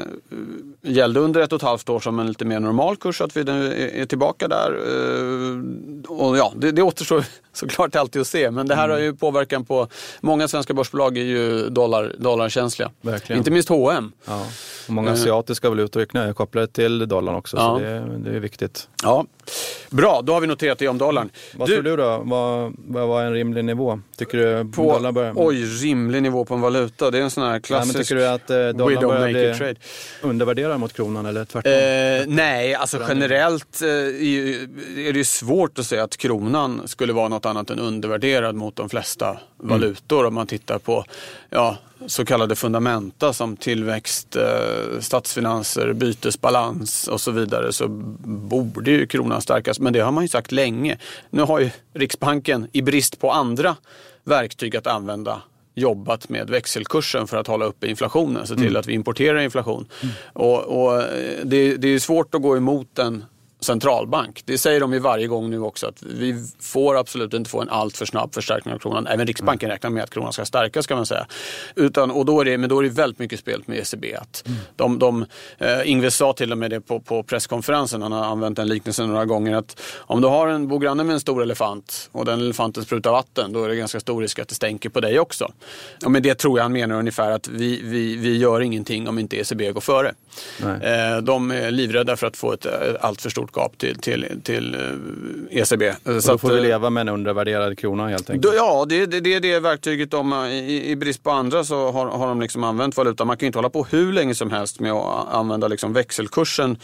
gällde 0.83 1.21
under 1.21 1.41
ett 1.41 1.53
och 1.53 1.57
ett 1.57 1.63
halvt 1.63 1.89
år 1.89 2.01
som 2.01 2.19
en 2.19 2.27
lite 2.27 2.45
mer 2.45 2.61
normal 2.61 2.97
kurs, 2.97 3.21
att 3.21 3.37
vi 3.37 3.45
nu 3.45 3.91
är, 3.95 4.07
tillbaka 4.07 4.49
där. 4.49 4.77
Och 6.09 6.39
ja, 6.39 6.53
det, 6.57 6.73
det 6.73 6.83
återstår 6.83 7.25
såklart 7.53 7.97
alltid 7.97 8.23
att 8.23 8.29
se, 8.29 8.51
men 8.51 8.69
det 8.69 8.75
här 8.75 8.89
har 8.89 8.99
ju 8.99 9.17
påverkan 9.17 9.65
på 9.65 9.89
många 10.21 10.49
svenska 10.49 10.62
börsbolag 10.69 11.19
är 11.19 11.23
ju 11.25 11.69
dollar, 11.69 12.15
dollarkänsliga. 12.19 12.91
Verkligen. 13.01 13.39
Inte 13.39 13.51
minst 13.51 13.69
H&M. 13.69 14.13
Ja. 14.25 14.47
Och 14.87 14.93
många 14.93 15.11
asiatiska 15.13 15.69
valutor 15.69 16.01
är 16.03 16.07
knä- 16.07 16.33
kopplade 16.33 16.67
till 16.67 17.09
dollarn 17.09 17.35
också, 17.35 17.57
Ja. 17.57 17.75
så 17.79 17.85
det, 17.85 18.05
det 18.25 18.37
är 18.37 18.41
viktigt. 18.41 18.89
Ja. 19.03 19.27
Bra, 19.91 20.21
då 20.25 20.33
har 20.33 20.41
vi 20.41 20.47
noterat 20.47 20.79
det 20.79 20.89
om 20.89 20.99
dollarn. 20.99 21.31
Vad 21.57 21.69
tror 21.69 21.83
du 21.83 21.97
då? 21.97 22.23
Vad, 22.25 22.73
vad 22.87 23.09
var 23.09 23.23
en 23.23 23.33
rimlig 23.33 23.65
nivå? 23.65 24.01
Tycker 24.17 24.39
du 24.39 24.73
På, 24.73 24.93
dollarn 24.93 25.15
börjar... 25.15 25.33
oj, 25.37 25.65
rimlig 25.65 26.23
nivå 26.23 26.45
på 26.45 26.55
en 26.55 26.61
valuta. 26.61 27.11
Det 27.11 27.19
är 27.19 27.23
en 27.23 27.31
sån 27.31 27.45
här 27.45 27.61
klassisk 27.61 27.99
tycker 27.99 28.15
du 28.15 28.27
att 28.27 28.51
eh, 28.51 28.57
dollarn 28.69 29.09
börjar 29.09 29.29
bli 29.29 29.55
trade. 29.59 29.75
undervärderad 30.23 30.81
mot 30.81 30.93
kronan 30.93 31.27
eller 31.27 31.45
tvärtom? 31.45 31.73
Eh, 31.73 32.35
nej, 32.37 32.75
alltså 32.75 32.99
generellt 33.09 33.83
eh, 33.83 33.89
är 33.89 35.13
det 35.13 35.19
ju 35.19 35.25
svårt 35.25 35.79
att 35.79 35.87
säga 35.87 36.03
att 36.05 36.17
kronan 36.17 36.83
skulle 36.89 37.13
vara 37.13 37.29
något 37.29 37.47
annat 37.47 37.71
än 37.71 37.79
undervärderad 37.79 38.55
mot 38.55 38.77
de 38.77 38.89
flesta 38.89 39.37
valutor. 39.57 40.27
Om 40.27 40.35
man 40.35 40.47
tittar 40.59 40.79
på 40.79 41.05
ja, 41.51 41.77
så 42.07 42.25
kallade 42.25 42.57
fundamenta 42.57 43.33
som 43.33 43.57
tillväxt, 43.57 44.37
eh, 44.37 45.01
statsfinanser, 45.01 45.93
bytesbalans 45.93 47.09
och 47.09 47.21
så 47.21 47.31
vidare 47.31 47.73
så 47.73 47.89
borde 47.89 48.91
ju 48.91 49.07
kronan 49.07 49.41
stärkas. 49.41 49.81
Men 49.81 49.93
det 49.93 50.01
har 50.01 50.13
man 50.13 50.25
ju 50.25 50.29
sagt 50.29 50.53
länge. 50.53 50.99
Nu 51.31 51.43
har 51.43 51.61
ju 51.61 51.71
Riksbanken 51.95 52.69
i 52.73 52.83
brist 52.83 53.21
på 53.21 53.31
andra 53.31 53.77
verktyg 54.25 54.77
att 54.77 54.87
använda 54.87 55.43
jobbat 55.75 56.29
med 56.29 56.51
växelkursen 56.51 57.27
för 57.27 57.37
att 57.37 57.47
hålla 57.47 57.65
uppe 57.65 57.87
inflationen, 57.87 58.47
se 58.47 58.57
till 58.57 58.77
att 58.77 58.87
vi 58.87 58.93
importerar 58.93 59.39
inflation. 59.39 59.87
Och, 60.33 60.61
och 60.61 61.03
eh, 61.03 61.45
det, 61.45 61.77
det 61.77 61.89
är 61.89 61.99
svårt 61.99 62.35
att 62.35 62.43
gå 62.43 62.57
emot 62.57 62.99
en 62.99 63.25
centralbank. 63.65 64.43
Det 64.45 64.59
säger 64.59 64.81
de 64.81 64.93
ju 64.93 64.99
varje 64.99 65.27
gång 65.27 65.51
nu 65.51 65.61
också 65.61 65.87
att 65.87 66.03
vi 66.03 66.45
får 66.61 66.97
absolut 66.99 67.35
inte 67.35 67.51
få 67.51 67.61
en 67.61 67.69
alltför 67.69 68.07
snabb 68.07 68.35
förstärkning 68.35 68.75
av 68.75 68.79
kronan. 68.79 69.07
Även 69.07 69.27
Riksbanken 69.27 69.71
räknar 69.71 69.91
med 69.91 70.03
att 70.03 70.11
kronan 70.11 70.33
ska 70.33 70.45
stärkas 70.45 70.85
ska 70.85 70.97
man 70.97 71.07
säga. 71.07 71.27
Utan, 71.77 72.11
och 72.11 72.25
då 72.25 72.41
är 72.41 72.45
det, 72.45 72.59
men 72.59 72.69
då 72.69 72.79
är 72.79 72.83
det 72.83 72.89
väldigt 72.89 73.19
mycket 73.19 73.41
spel 73.41 73.63
med 73.67 73.79
ECB. 73.79 74.15
Att 74.15 74.45
de, 74.77 74.99
de, 74.99 75.27
eh, 75.59 75.91
Ingves 75.91 76.17
sa 76.17 76.33
till 76.33 76.53
och 76.53 76.59
med 76.59 76.71
det 76.71 76.81
på, 76.81 77.01
på 77.01 77.23
presskonferensen, 77.23 78.03
han 78.03 78.13
har 78.13 78.25
använt 78.25 78.57
den 78.57 78.69
liknelsen 78.69 79.09
några 79.09 79.25
gånger, 79.25 79.57
att 79.57 79.81
om 79.97 80.21
du 80.21 80.29
har 80.29 80.49
en, 80.49 80.69
bor 80.69 80.79
granne 80.79 81.05
med 81.05 81.15
en 81.15 81.21
stor 81.21 81.43
elefant 81.43 82.11
och 82.13 82.25
den 82.25 82.41
elefanten 82.41 82.85
sprutar 82.85 83.13
vatten, 83.13 83.53
då 83.53 83.65
är 83.65 83.69
det 83.69 83.77
ganska 83.77 84.01
stor 84.01 84.23
risk 84.23 84.39
att 84.39 84.49
det 84.49 84.55
stänker 84.55 84.89
på 84.89 85.01
dig 85.01 85.21
också. 85.21 85.53
Och 86.05 86.11
med 86.11 86.23
det 86.23 86.35
tror 86.35 86.59
jag 86.59 86.65
han 86.65 86.73
menar 86.73 86.99
ungefär 86.99 87.31
att 87.31 87.49
vi, 87.49 87.81
vi, 87.83 88.17
vi 88.17 88.37
gör 88.37 88.61
ingenting 88.61 89.09
om 89.09 89.19
inte 89.19 89.37
ECB 89.37 89.73
går 89.73 89.81
före. 89.81 90.15
Eh, 90.63 91.23
De 91.23 91.51
är 91.51 91.71
livrädda 91.71 92.17
för 92.17 92.27
att 92.27 92.37
få 92.37 92.53
ett 92.53 92.67
eh, 92.67 92.73
allt 93.01 93.23
för 93.23 93.31
stort 93.31 93.52
gap 93.55 93.79
till, 93.79 93.99
till, 93.99 94.41
till 94.45 94.77
ECB. 95.51 95.91
Och 95.91 96.23
då 96.27 96.39
får 96.39 96.53
vi 96.53 96.61
leva 96.61 96.91
med 96.91 97.01
en 97.01 97.09
undervärderad 97.09 97.79
krona 97.79 98.09
helt 98.09 98.31
enkelt. 98.31 98.55
Ja, 98.57 98.87
det, 98.89 99.07
det, 99.07 99.21
det 99.21 99.35
är 99.35 99.41
det 99.41 99.61
verktyget 99.61 100.11
de, 100.11 100.45
i, 100.47 100.91
i 100.91 100.97
brist 100.97 101.23
på 101.23 101.31
andra 101.31 101.65
så 101.65 101.91
har, 101.91 102.07
har 102.07 102.29
de 102.29 102.41
liksom 102.41 102.65
använt 102.65 102.97
valuta. 102.97 103.25
Man 103.25 103.37
kan 103.37 103.47
ju 103.47 103.49
inte 103.49 103.59
hålla 103.59 103.71
på 103.71 103.85
hur 103.85 104.13
länge 104.13 104.35
som 104.35 104.51
helst 104.51 104.81
med 104.81 104.93
att 104.93 105.35
använda 105.35 105.69
liksom 105.69 105.93
växelkursen 105.93 106.79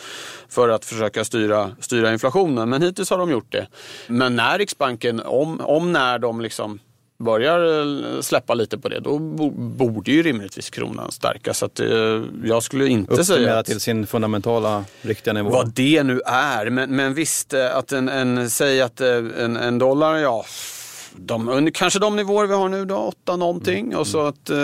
för 0.49 0.69
att 0.69 0.85
försöka 0.85 1.25
styra, 1.25 1.71
styra 1.81 2.13
inflationen. 2.13 2.69
Men 2.69 2.83
hittills 2.83 3.11
har 3.11 3.19
de 3.19 3.31
gjort 3.31 3.53
det. 3.53 3.67
Men 4.07 4.37
när 4.37 4.59
Riksbanken, 4.59 5.21
om, 5.21 5.61
om 5.61 5.93
när 5.93 6.19
de 6.19 6.41
liksom 6.41 6.81
börjar 7.19 8.15
eh, 8.17 8.21
släppa 8.21 8.55
lite 8.55 8.79
på 8.79 8.89
det, 8.89 9.01
då 9.01 9.19
borde 9.19 10.11
ju 10.11 10.23
rimligtvis 10.23 10.71
kronan 10.71 11.13
stärkas. 11.13 11.59
Så 11.59 11.67
att, 11.67 11.81
eh, 11.81 12.23
jag 12.45 12.63
skulle 12.63 12.89
inte 12.89 13.25
säga... 13.25 13.59
Att, 13.59 13.67
till 13.67 13.81
sin 13.81 14.07
fundamentala 14.07 14.85
riktiga 15.03 15.35
nivå. 15.35 15.51
Vad 15.51 15.73
det 15.75 16.03
nu 16.03 16.21
är. 16.27 16.71
Men, 16.71 16.97
men 16.97 17.15
visst, 17.15 17.55
eh, 17.55 17.77
att 17.77 17.93
en, 17.93 18.09
en, 18.09 18.51
säg 18.51 18.83
att 18.83 19.01
en, 19.01 19.57
en 19.57 19.79
dollar, 19.79 20.17
ja 20.17 20.45
de, 21.17 21.71
kanske 21.75 21.99
de 21.99 22.17
nivåer 22.17 22.47
vi 22.47 22.55
har 22.55 22.69
nu 22.69 22.85
då, 22.85 22.97
8 22.97 23.37
någonting. 23.37 23.87
Mm. 23.87 23.99
Och 23.99 24.07
så 24.07 24.27
att 24.27 24.51
eh, 24.51 24.57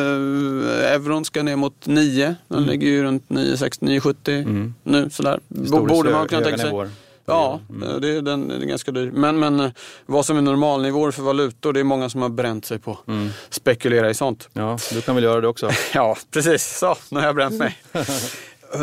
euron 0.93 1.25
ska 1.25 1.43
ner 1.43 1.57
mot 1.57 1.87
9. 1.87 2.35
Den 2.49 2.59
mm. 2.59 2.71
ligger 2.71 2.87
ju 2.87 3.03
runt 3.03 3.29
9,60, 3.29 3.81
9,70 3.81 4.31
mm. 4.31 4.75
nu 4.83 5.11
sådär. 5.11 5.41
Borde 5.49 6.11
man 6.11 6.29
kunna 6.29 6.43
tänka 6.43 6.59
sig. 6.59 6.67
Nivåer. 6.67 6.91
Ja, 7.27 7.61
mm. 7.71 8.01
det, 8.01 8.09
är, 8.09 8.23
den, 8.23 8.51
är 8.51 8.59
ganska 8.59 8.91
dyr. 8.91 9.11
Men, 9.11 9.39
men 9.39 9.61
eh, 9.61 9.71
vad 10.07 10.27
som 10.27 10.37
är 10.37 10.43
normalnivåer 10.43 11.11
för 11.11 11.23
valutor, 11.23 11.73
det 11.73 11.81
är 11.81 11.85
många 11.85 12.11
som 12.11 12.23
har 12.23 12.29
bränt 12.29 12.65
sig 12.65 12.79
på 12.79 12.99
mm. 13.09 13.29
spekulera 13.51 14.11
i 14.11 14.15
sånt. 14.15 14.49
Ja, 14.53 14.79
du 14.93 15.01
kan 15.01 15.15
väl 15.15 15.25
göra 15.25 15.41
det 15.41 15.49
också? 15.49 15.71
ja, 15.95 16.17
precis. 16.31 16.79
Så, 16.79 16.97
nu 17.09 17.21
har 17.21 17.27
jag 17.27 17.35
bränt 17.35 17.59
mig. 17.59 17.79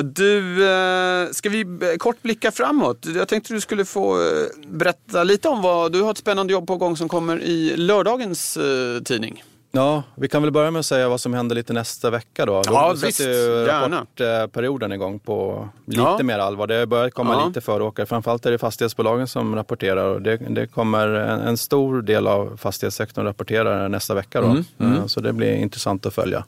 Du, 0.04 0.70
eh, 0.70 1.30
ska 1.32 1.50
vi 1.50 1.66
kort 2.00 2.22
blicka 2.22 2.52
framåt? 2.52 3.06
Jag 3.16 3.28
tänkte 3.28 3.54
du 3.54 3.62
skulle 3.62 3.86
få 3.86 4.22
eh, 4.22 4.28
berätta 4.68 5.24
lite 5.24 5.50
om 5.50 5.62
vad 5.62 5.92
du 5.92 6.02
har 6.02 6.12
ett 6.12 6.18
spännande 6.18 6.54
jobb 6.54 6.68
på 6.68 6.78
gång 6.78 6.98
som 6.98 7.10
kommer 7.10 7.42
i 7.42 7.78
lördagens 7.78 8.58
tidning. 9.06 9.44
Ja, 9.74 10.04
vi 10.16 10.28
kan 10.28 10.42
väl 10.42 10.52
börja 10.52 10.72
med 10.72 10.80
att 10.80 10.86
säga 10.86 11.10
vad 11.10 11.22
som 11.22 11.34
händer 11.34 11.56
lite 11.56 11.74
nästa 11.74 12.10
vecka 12.10 12.46
då. 12.46 12.62
Då 12.62 12.74
ja, 12.74 12.96
visst, 13.04 13.20
ju 13.20 13.66
rapportperioden 13.66 14.92
igång 14.92 15.20
på 15.20 15.70
lite 15.86 16.02
ja. 16.02 16.20
mer 16.24 16.40
allvar. 16.40 16.68
Det 16.68 16.88
börjar 16.88 17.10
komma 17.10 17.34
ja. 17.34 17.48
lite 17.48 17.62
föråkare. 17.62 18.06
Framförallt 18.06 18.46
är 18.46 18.52
det 18.52 18.58
fastighetsbolagen 18.58 19.28
som 19.28 19.56
rapporterar 19.56 20.06
och 20.06 20.22
det, 20.22 20.38
det 20.38 20.68
kommer 20.68 21.08
en, 21.08 21.40
en, 21.40 21.58
stor 21.58 22.02
del 22.02 22.28
av 22.28 22.58
fastighetssektorn 22.58 23.26
rapporterar 23.26 23.90
nästa 23.90 24.14
vecka. 24.14 24.42
Då. 24.42 24.48
Mm, 24.48 24.64
mm. 24.78 24.98
Eh, 24.98 25.06
så 25.06 25.20
det 25.20 25.34
blir 25.34 25.54
intressant 25.54 26.06
att 26.06 26.14
följa. 26.14 26.46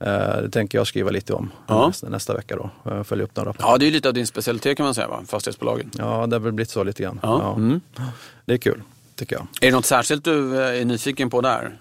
Eh, 0.00 0.08
det 0.42 0.50
tänker 0.50 0.78
jag 0.78 0.86
skriva 0.86 1.10
lite 1.10 1.34
om 1.34 1.50
ja. 1.66 1.86
nästa, 1.86 2.08
nästa, 2.08 2.34
vecka 2.34 2.56
då. 2.56 2.90
Eh, 2.90 3.02
följa 3.02 3.24
upp 3.24 3.34
de 3.34 3.44
rapporterna. 3.44 3.72
Ja, 3.72 3.78
det 3.78 3.86
är 3.86 3.90
lite 3.90 4.08
av 4.08 4.14
din 4.14 4.26
specialitet 4.26 4.76
kan 4.76 4.84
man 4.84 4.94
säga, 4.94 5.08
va? 5.08 5.20
fastighetsbolagen. 5.26 5.90
Ja, 5.98 6.26
det 6.26 6.36
har 6.36 6.40
väl 6.40 6.52
blivit 6.52 6.70
så 6.70 6.84
lite 6.84 7.02
grann. 7.02 7.20
Ja. 7.22 7.54
Mm. 7.54 7.80
Det 8.44 8.52
är 8.52 8.58
kul. 8.58 8.82
Är 9.60 9.66
det 9.66 9.70
något 9.70 9.86
särskilt 9.86 10.24
du 10.24 10.60
är 10.60 10.84
nyfiken 10.84 11.30
på 11.30 11.40
där? 11.40 11.78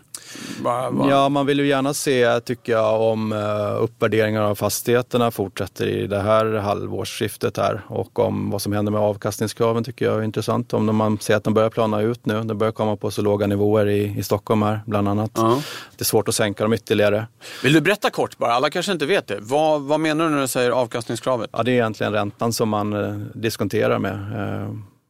Va, 0.62 0.90
va? 0.90 1.10
Ja, 1.10 1.30
man 1.30 1.46
vill 1.46 1.60
ju 1.60 1.68
gärna 1.68 1.94
se, 1.94 2.40
tycker 2.40 2.72
jag, 2.72 3.02
om 3.02 3.32
uh, 3.32 3.84
uppvärderingar 3.84 4.42
av 4.42 4.56
fastigheterna 4.56 5.32
fortsätter 5.32 5.88
i 5.88 6.08
det 6.08 6.20
här 6.20 6.46
halvårsskiftet 6.54 7.58
här. 7.58 7.82
Och 7.88 8.20
om 8.20 8.50
vad 8.50 8.62
som 8.62 8.74
händer 8.74 8.92
med 8.92 9.02
avkastningskraven 9.02 9.84
tycker 9.84 10.06
jag 10.06 10.20
är 10.20 10.24
intressant. 10.24 10.74
Om 10.74 10.96
man 10.96 11.20
ser 11.20 11.36
att 11.36 11.44
de 11.44 11.54
börjar 11.54 11.70
plana 11.70 12.02
ut 12.02 12.26
nu. 12.26 12.44
De 12.44 12.58
börjar 12.58 12.72
komma 12.72 12.96
på 12.96 13.12
så 13.12 13.22
låga 13.22 13.48
nivåer 13.48 13.88
i, 13.88 14.18
i 14.18 14.24
Stockholm 14.24 14.62
här, 14.62 14.80
bland 14.86 15.08
annat. 15.08 15.38
Uh 15.38 15.44
-huh. 15.44 15.64
Det 15.98 16.02
är 16.02 16.06
svårt 16.06 16.28
att 16.28 16.36
sänka 16.36 16.64
dem 16.64 16.74
ytterligare. 16.74 17.28
Vill 17.64 17.74
du 17.74 17.82
berätta 17.82 18.10
kort 18.10 18.38
bara? 18.38 18.54
Alla 18.54 18.70
kanske 18.70 18.92
inte 18.92 19.06
vet 19.06 19.28
det. 19.28 19.38
Vad, 19.42 19.82
vad 19.82 20.00
menar 20.00 20.26
du 20.26 20.32
när 20.32 20.42
du 20.42 20.48
säger 20.48 20.72
avkastningskravet? 20.72 21.50
Ja, 21.54 21.64
det 21.64 21.72
är 21.72 21.74
egentligen 21.74 22.14
räntan 22.14 22.54
som 22.54 22.70
man 22.70 22.94
uh, 22.94 23.18
diskonterar 23.34 24.00
med. 24.00 24.14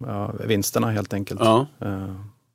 Uh, 0.03 0.29
vinsterna 0.45 0.91
helt 0.91 1.13
enkelt. 1.13 1.41
-huh 1.41 1.65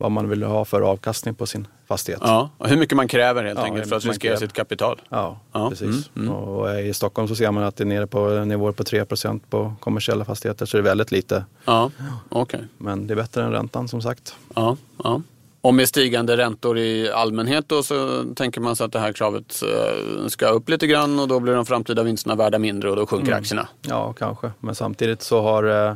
vad 0.02 0.10
man 0.10 0.28
vill 0.28 0.42
ha 0.42 0.64
för 0.64 0.80
avkastning 0.80 1.34
på 1.34 1.46
sin 1.46 1.66
fastighet. 1.88 2.20
Ja, 2.24 2.50
och 2.58 2.68
hur 2.68 2.76
mycket 2.76 2.96
man 2.96 3.08
kräver 3.08 3.44
helt 3.44 3.58
ja, 3.58 3.64
enkelt 3.64 3.88
för 3.88 3.96
att 3.96 4.04
riskera 4.04 4.36
sitt 4.36 4.52
kapital. 4.52 5.00
Ja, 5.08 5.40
ja. 5.52 5.70
precis. 5.70 6.10
Mm, 6.16 6.28
mm. 6.28 6.30
Och 6.30 6.80
I 6.80 6.94
Stockholm 6.94 7.28
så 7.28 7.34
ser 7.34 7.50
man 7.50 7.64
att 7.64 7.76
det 7.76 7.84
är 7.84 7.86
nere 7.86 8.06
på 8.06 8.44
nivåer 8.44 8.72
på 8.72 8.82
3% 8.82 9.40
på 9.50 9.74
kommersiella 9.80 10.24
fastigheter, 10.24 10.66
så 10.66 10.76
det 10.76 10.80
är 10.80 10.82
väldigt 10.82 11.12
lite. 11.12 11.44
Ja, 11.64 11.90
okay. 12.28 12.60
Men 12.78 13.06
det 13.06 13.14
är 13.14 13.16
bättre 13.16 13.44
än 13.44 13.52
räntan 13.52 13.88
som 13.88 14.02
sagt. 14.02 14.36
Ja, 14.54 14.76
ja. 15.04 15.22
Och 15.62 15.74
med 15.74 15.88
stigande 15.88 16.36
räntor 16.36 16.78
i 16.78 17.10
allmänhet 17.10 17.68
då 17.68 17.82
så 17.82 18.24
tänker 18.34 18.60
man 18.60 18.76
sig 18.76 18.84
att 18.84 18.92
det 18.92 18.98
här 18.98 19.12
kravet 19.12 19.62
eh, 19.62 20.26
ska 20.26 20.48
upp 20.48 20.68
lite 20.68 20.86
grann 20.86 21.18
och 21.18 21.28
då 21.28 21.40
blir 21.40 21.54
de 21.54 21.66
framtida 21.66 22.02
vinsterna 22.02 22.34
värda 22.34 22.58
mindre 22.58 22.90
och 22.90 22.96
då 22.96 23.06
sjunker 23.06 23.28
mm. 23.28 23.40
aktierna. 23.40 23.68
Ja, 23.82 24.12
kanske. 24.12 24.50
Men 24.60 24.74
samtidigt 24.74 25.22
så 25.22 25.42
har 25.42 25.88
eh, 25.88 25.94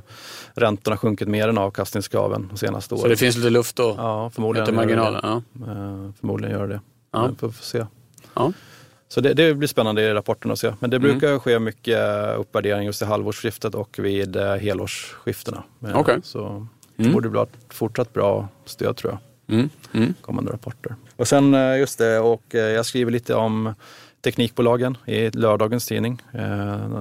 räntorna 0.55 0.97
sjunkit 0.97 1.29
mer 1.29 1.49
än 1.49 1.59
avkastningskraven 1.59 2.49
de 2.51 2.59
senaste 2.59 2.95
åren. 2.95 3.03
Så 3.03 3.09
det 3.09 3.17
finns 3.17 3.37
lite 3.37 3.51
luft 3.51 3.77
då? 3.77 3.95
Ja, 3.99 4.31
förmodligen 4.31 4.75
marginalen. 4.75 5.21
Ja. 5.25 5.73
Uh, 5.73 6.11
förmodligen 6.21 6.59
gör 6.59 6.67
det. 6.67 6.81
Ja. 7.13 7.27
Vi 7.27 7.37
får 7.37 7.51
se. 7.51 7.87
Ja. 8.35 8.53
Så 9.09 9.21
det, 9.21 9.35
det, 9.35 9.55
blir 9.55 9.69
spännande 9.69 10.03
i 10.03 10.15
rapporten 10.15 10.51
att 10.51 10.59
se. 10.59 10.75
Men 10.81 10.91
det 10.91 10.99
brukar 10.99 11.29
mm. 11.29 11.41
ske 11.41 11.59
mycket 11.59 12.01
uppvärdering 12.37 12.87
just 12.87 13.03
i 13.03 13.05
halvårsskiftet 13.05 13.75
och 13.75 13.99
vid 13.99 14.37
helårsskiftena. 14.37 15.63
Okay. 15.95 16.21
Så 16.23 16.47
mm. 16.47 16.69
det 16.97 17.09
borde 17.09 17.29
bli 17.29 17.41
ett 17.41 17.75
fortsatt 17.75 18.13
bra 18.13 18.49
stöd 18.65 18.97
tror 18.97 19.13
jag. 19.13 19.19
Mm. 19.49 19.71
Mm. 19.93 20.15
Kommande 20.21 20.53
rapporter. 20.53 20.95
Och 21.17 21.29
sen 21.29 21.53
just 21.79 21.99
det, 21.99 22.19
och 22.19 22.43
jag 22.51 22.87
skriver 22.87 23.13
lite 23.13 23.35
om 23.35 23.75
teknikbolagen 24.25 24.97
i 25.07 25.31
lördagens 25.31 25.87
tidning. 25.87 26.23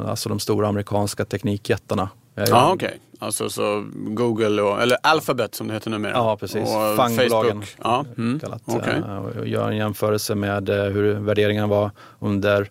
Alltså 0.06 0.30
de 0.30 0.40
stora 0.40 0.68
amerikanska 0.68 1.26
teknikjättarna. 1.26 2.10
Ja, 2.36 2.72
okej. 2.74 2.88
Okay. 2.88 3.00
Alltså 3.20 3.50
så 3.50 3.86
Google, 3.94 4.62
och, 4.62 4.82
eller 4.82 4.98
Alphabet 5.04 5.56
som 5.56 5.68
det 5.68 5.74
heter 5.74 5.90
numera. 5.90 6.12
Ja, 6.12 6.38
precis. 6.38 6.70
Och 6.76 6.96
Fangbolagen. 6.96 7.64
Ja. 7.84 8.06
Mm. 8.18 8.40
Kallat, 8.40 8.62
okay. 8.66 9.00
uh, 9.00 9.50
gör 9.50 9.70
en 9.70 9.78
jämförelse 9.78 10.36
med 10.36 10.70
hur 10.70 11.14
värderingen 11.14 11.70
var 11.70 11.92
under 12.20 12.70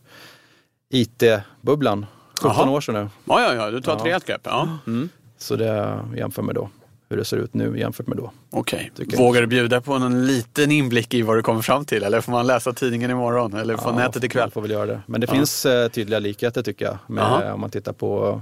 IT-bubblan. 0.91 2.07
17 2.39 2.51
Aha. 2.51 2.71
år 2.71 2.81
sedan 2.81 2.95
nu. 2.95 3.09
Ja, 3.25 3.41
ja, 3.41 3.55
ja. 3.55 3.71
Du 3.71 3.81
tar 3.81 3.97
ett 3.97 4.05
rejält 4.05 4.27
grepp. 4.27 4.41
Ja. 4.45 4.69
Mm. 4.87 5.09
Så 5.39 5.57
det 5.57 5.99
jämför 6.17 6.43
med 6.43 6.55
då 6.55 6.69
hur 7.15 7.19
det 7.19 7.25
ser 7.25 7.37
ut 7.37 7.55
nu 7.55 7.79
jämfört 7.79 8.07
med 8.07 8.17
då. 8.17 8.31
Okej. 8.51 8.91
Okay. 8.99 9.19
Vågar 9.19 9.41
du 9.41 9.47
bjuda 9.47 9.81
på 9.81 9.93
en 9.93 10.27
liten 10.27 10.71
inblick 10.71 11.15
i 11.15 11.23
vad 11.23 11.37
du 11.37 11.43
kommer 11.43 11.63
fram 11.63 11.85
till? 11.85 12.03
Eller 12.03 12.21
får 12.21 12.33
man 12.33 12.47
läsa 12.47 12.73
tidningen 12.73 13.11
imorgon? 13.11 13.55
Eller 13.55 13.77
på 13.77 13.91
ja, 13.91 13.97
nätet 13.97 14.25
ikväll? 14.25 14.51
får 14.51 14.61
väl 14.61 14.71
göra 14.71 14.87
det. 14.87 15.01
Men 15.07 15.21
det 15.21 15.27
ja. 15.27 15.35
finns 15.35 15.67
uh, 15.67 15.89
tydliga 15.89 16.19
likheter 16.19 16.63
tycker 16.63 16.85
jag. 16.85 16.99
Med, 17.07 17.53
om 17.53 17.61
man 17.61 17.71
tittar 17.71 17.93
på 17.93 18.41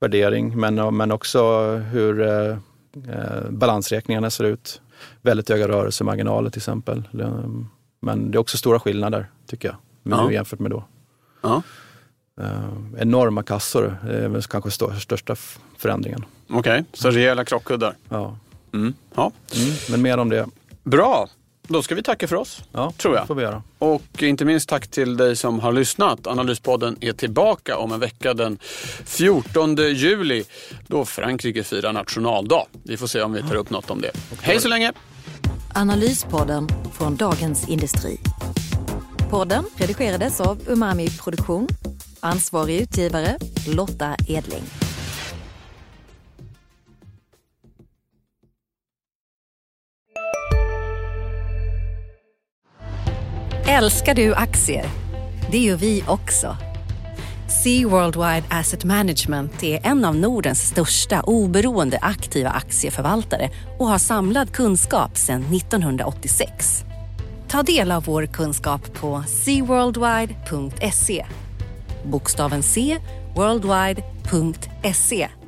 värdering 0.00 0.60
men, 0.60 0.96
men 0.96 1.12
också 1.12 1.66
hur 1.76 2.20
eh, 2.20 2.56
eh, 3.08 3.50
balansräkningarna 3.50 4.30
ser 4.30 4.44
ut. 4.44 4.80
Väldigt 5.22 5.48
höga 5.48 5.68
rörelsemarginaler 5.68 6.50
till 6.50 6.58
exempel. 6.58 7.08
Men 8.00 8.30
det 8.30 8.36
är 8.36 8.40
också 8.40 8.56
stora 8.56 8.80
skillnader 8.80 9.30
tycker 9.46 9.68
jag, 9.68 9.76
ja. 10.02 10.26
nu 10.26 10.34
jämfört 10.34 10.58
med 10.58 10.70
då. 10.70 10.84
Ja. 11.42 11.62
Eh, 12.40 13.02
enorma 13.02 13.42
kassor 13.42 13.96
är 14.08 14.40
kanske 14.50 14.70
stör, 14.70 14.94
största 14.98 15.36
förändringen. 15.78 16.24
Okej, 16.48 16.58
okay, 16.58 16.84
så 16.92 17.10
rejäla 17.10 17.44
krockkuddar. 17.44 17.96
Ja. 18.08 18.36
Mm. 18.74 18.94
ja. 19.14 19.32
Mm, 19.56 19.74
men 19.90 20.02
mer 20.02 20.18
om 20.18 20.28
det. 20.28 20.46
Bra. 20.82 21.28
Då 21.68 21.82
ska 21.82 21.94
vi 21.94 22.02
tacka 22.02 22.28
för 22.28 22.36
oss, 22.36 22.62
ja, 22.72 22.92
tror 22.96 23.16
jag. 23.16 23.26
får 23.26 23.34
vi 23.34 23.42
göra. 23.42 23.62
Och 23.78 24.22
inte 24.22 24.44
minst 24.44 24.68
tack 24.68 24.88
till 24.88 25.16
dig 25.16 25.36
som 25.36 25.60
har 25.60 25.72
lyssnat. 25.72 26.26
Analyspodden 26.26 26.96
är 27.00 27.12
tillbaka 27.12 27.76
om 27.76 27.92
en 27.92 28.00
vecka 28.00 28.34
den 28.34 28.58
14 29.04 29.76
juli 29.76 30.44
då 30.86 31.04
Frankrike 31.04 31.62
firar 31.62 31.92
nationaldag. 31.92 32.66
Vi 32.82 32.96
får 32.96 33.06
se 33.06 33.22
om 33.22 33.32
vi 33.32 33.42
tar 33.42 33.54
upp 33.54 33.70
något 33.70 33.90
om 33.90 34.00
det. 34.00 34.10
Hej 34.40 34.60
så 34.60 34.68
länge! 34.68 34.92
Analyspodden 35.74 36.68
från 36.92 37.16
Dagens 37.16 37.68
Industri. 37.68 38.18
Podden 39.30 39.64
redigerades 39.76 40.40
av 40.40 40.58
Umami 40.66 41.08
Produktion. 41.10 41.68
Ansvarig 42.20 42.80
utgivare 42.80 43.38
Lotta 43.68 44.16
Edling. 44.28 44.62
Älskar 53.68 54.14
du 54.14 54.34
aktier? 54.34 54.84
Det 55.50 55.58
gör 55.58 55.76
vi 55.76 56.04
också. 56.08 56.56
Sea 57.64 57.88
Worldwide 57.88 58.42
Asset 58.50 58.84
Management 58.84 59.62
är 59.62 59.86
en 59.86 60.04
av 60.04 60.16
Nordens 60.16 60.68
största 60.68 61.20
oberoende 61.20 61.98
aktiva 62.02 62.50
aktieförvaltare 62.50 63.50
och 63.78 63.86
har 63.86 63.98
samlad 63.98 64.52
kunskap 64.52 65.16
sedan 65.16 65.54
1986. 65.54 66.84
Ta 67.48 67.62
del 67.62 67.92
av 67.92 68.04
vår 68.04 68.26
kunskap 68.26 68.94
på 68.94 69.24
seaworldwide.se. 69.26 71.26
Bokstaven 72.10 72.62
C, 72.62 72.96
worldwide.se 73.36 75.39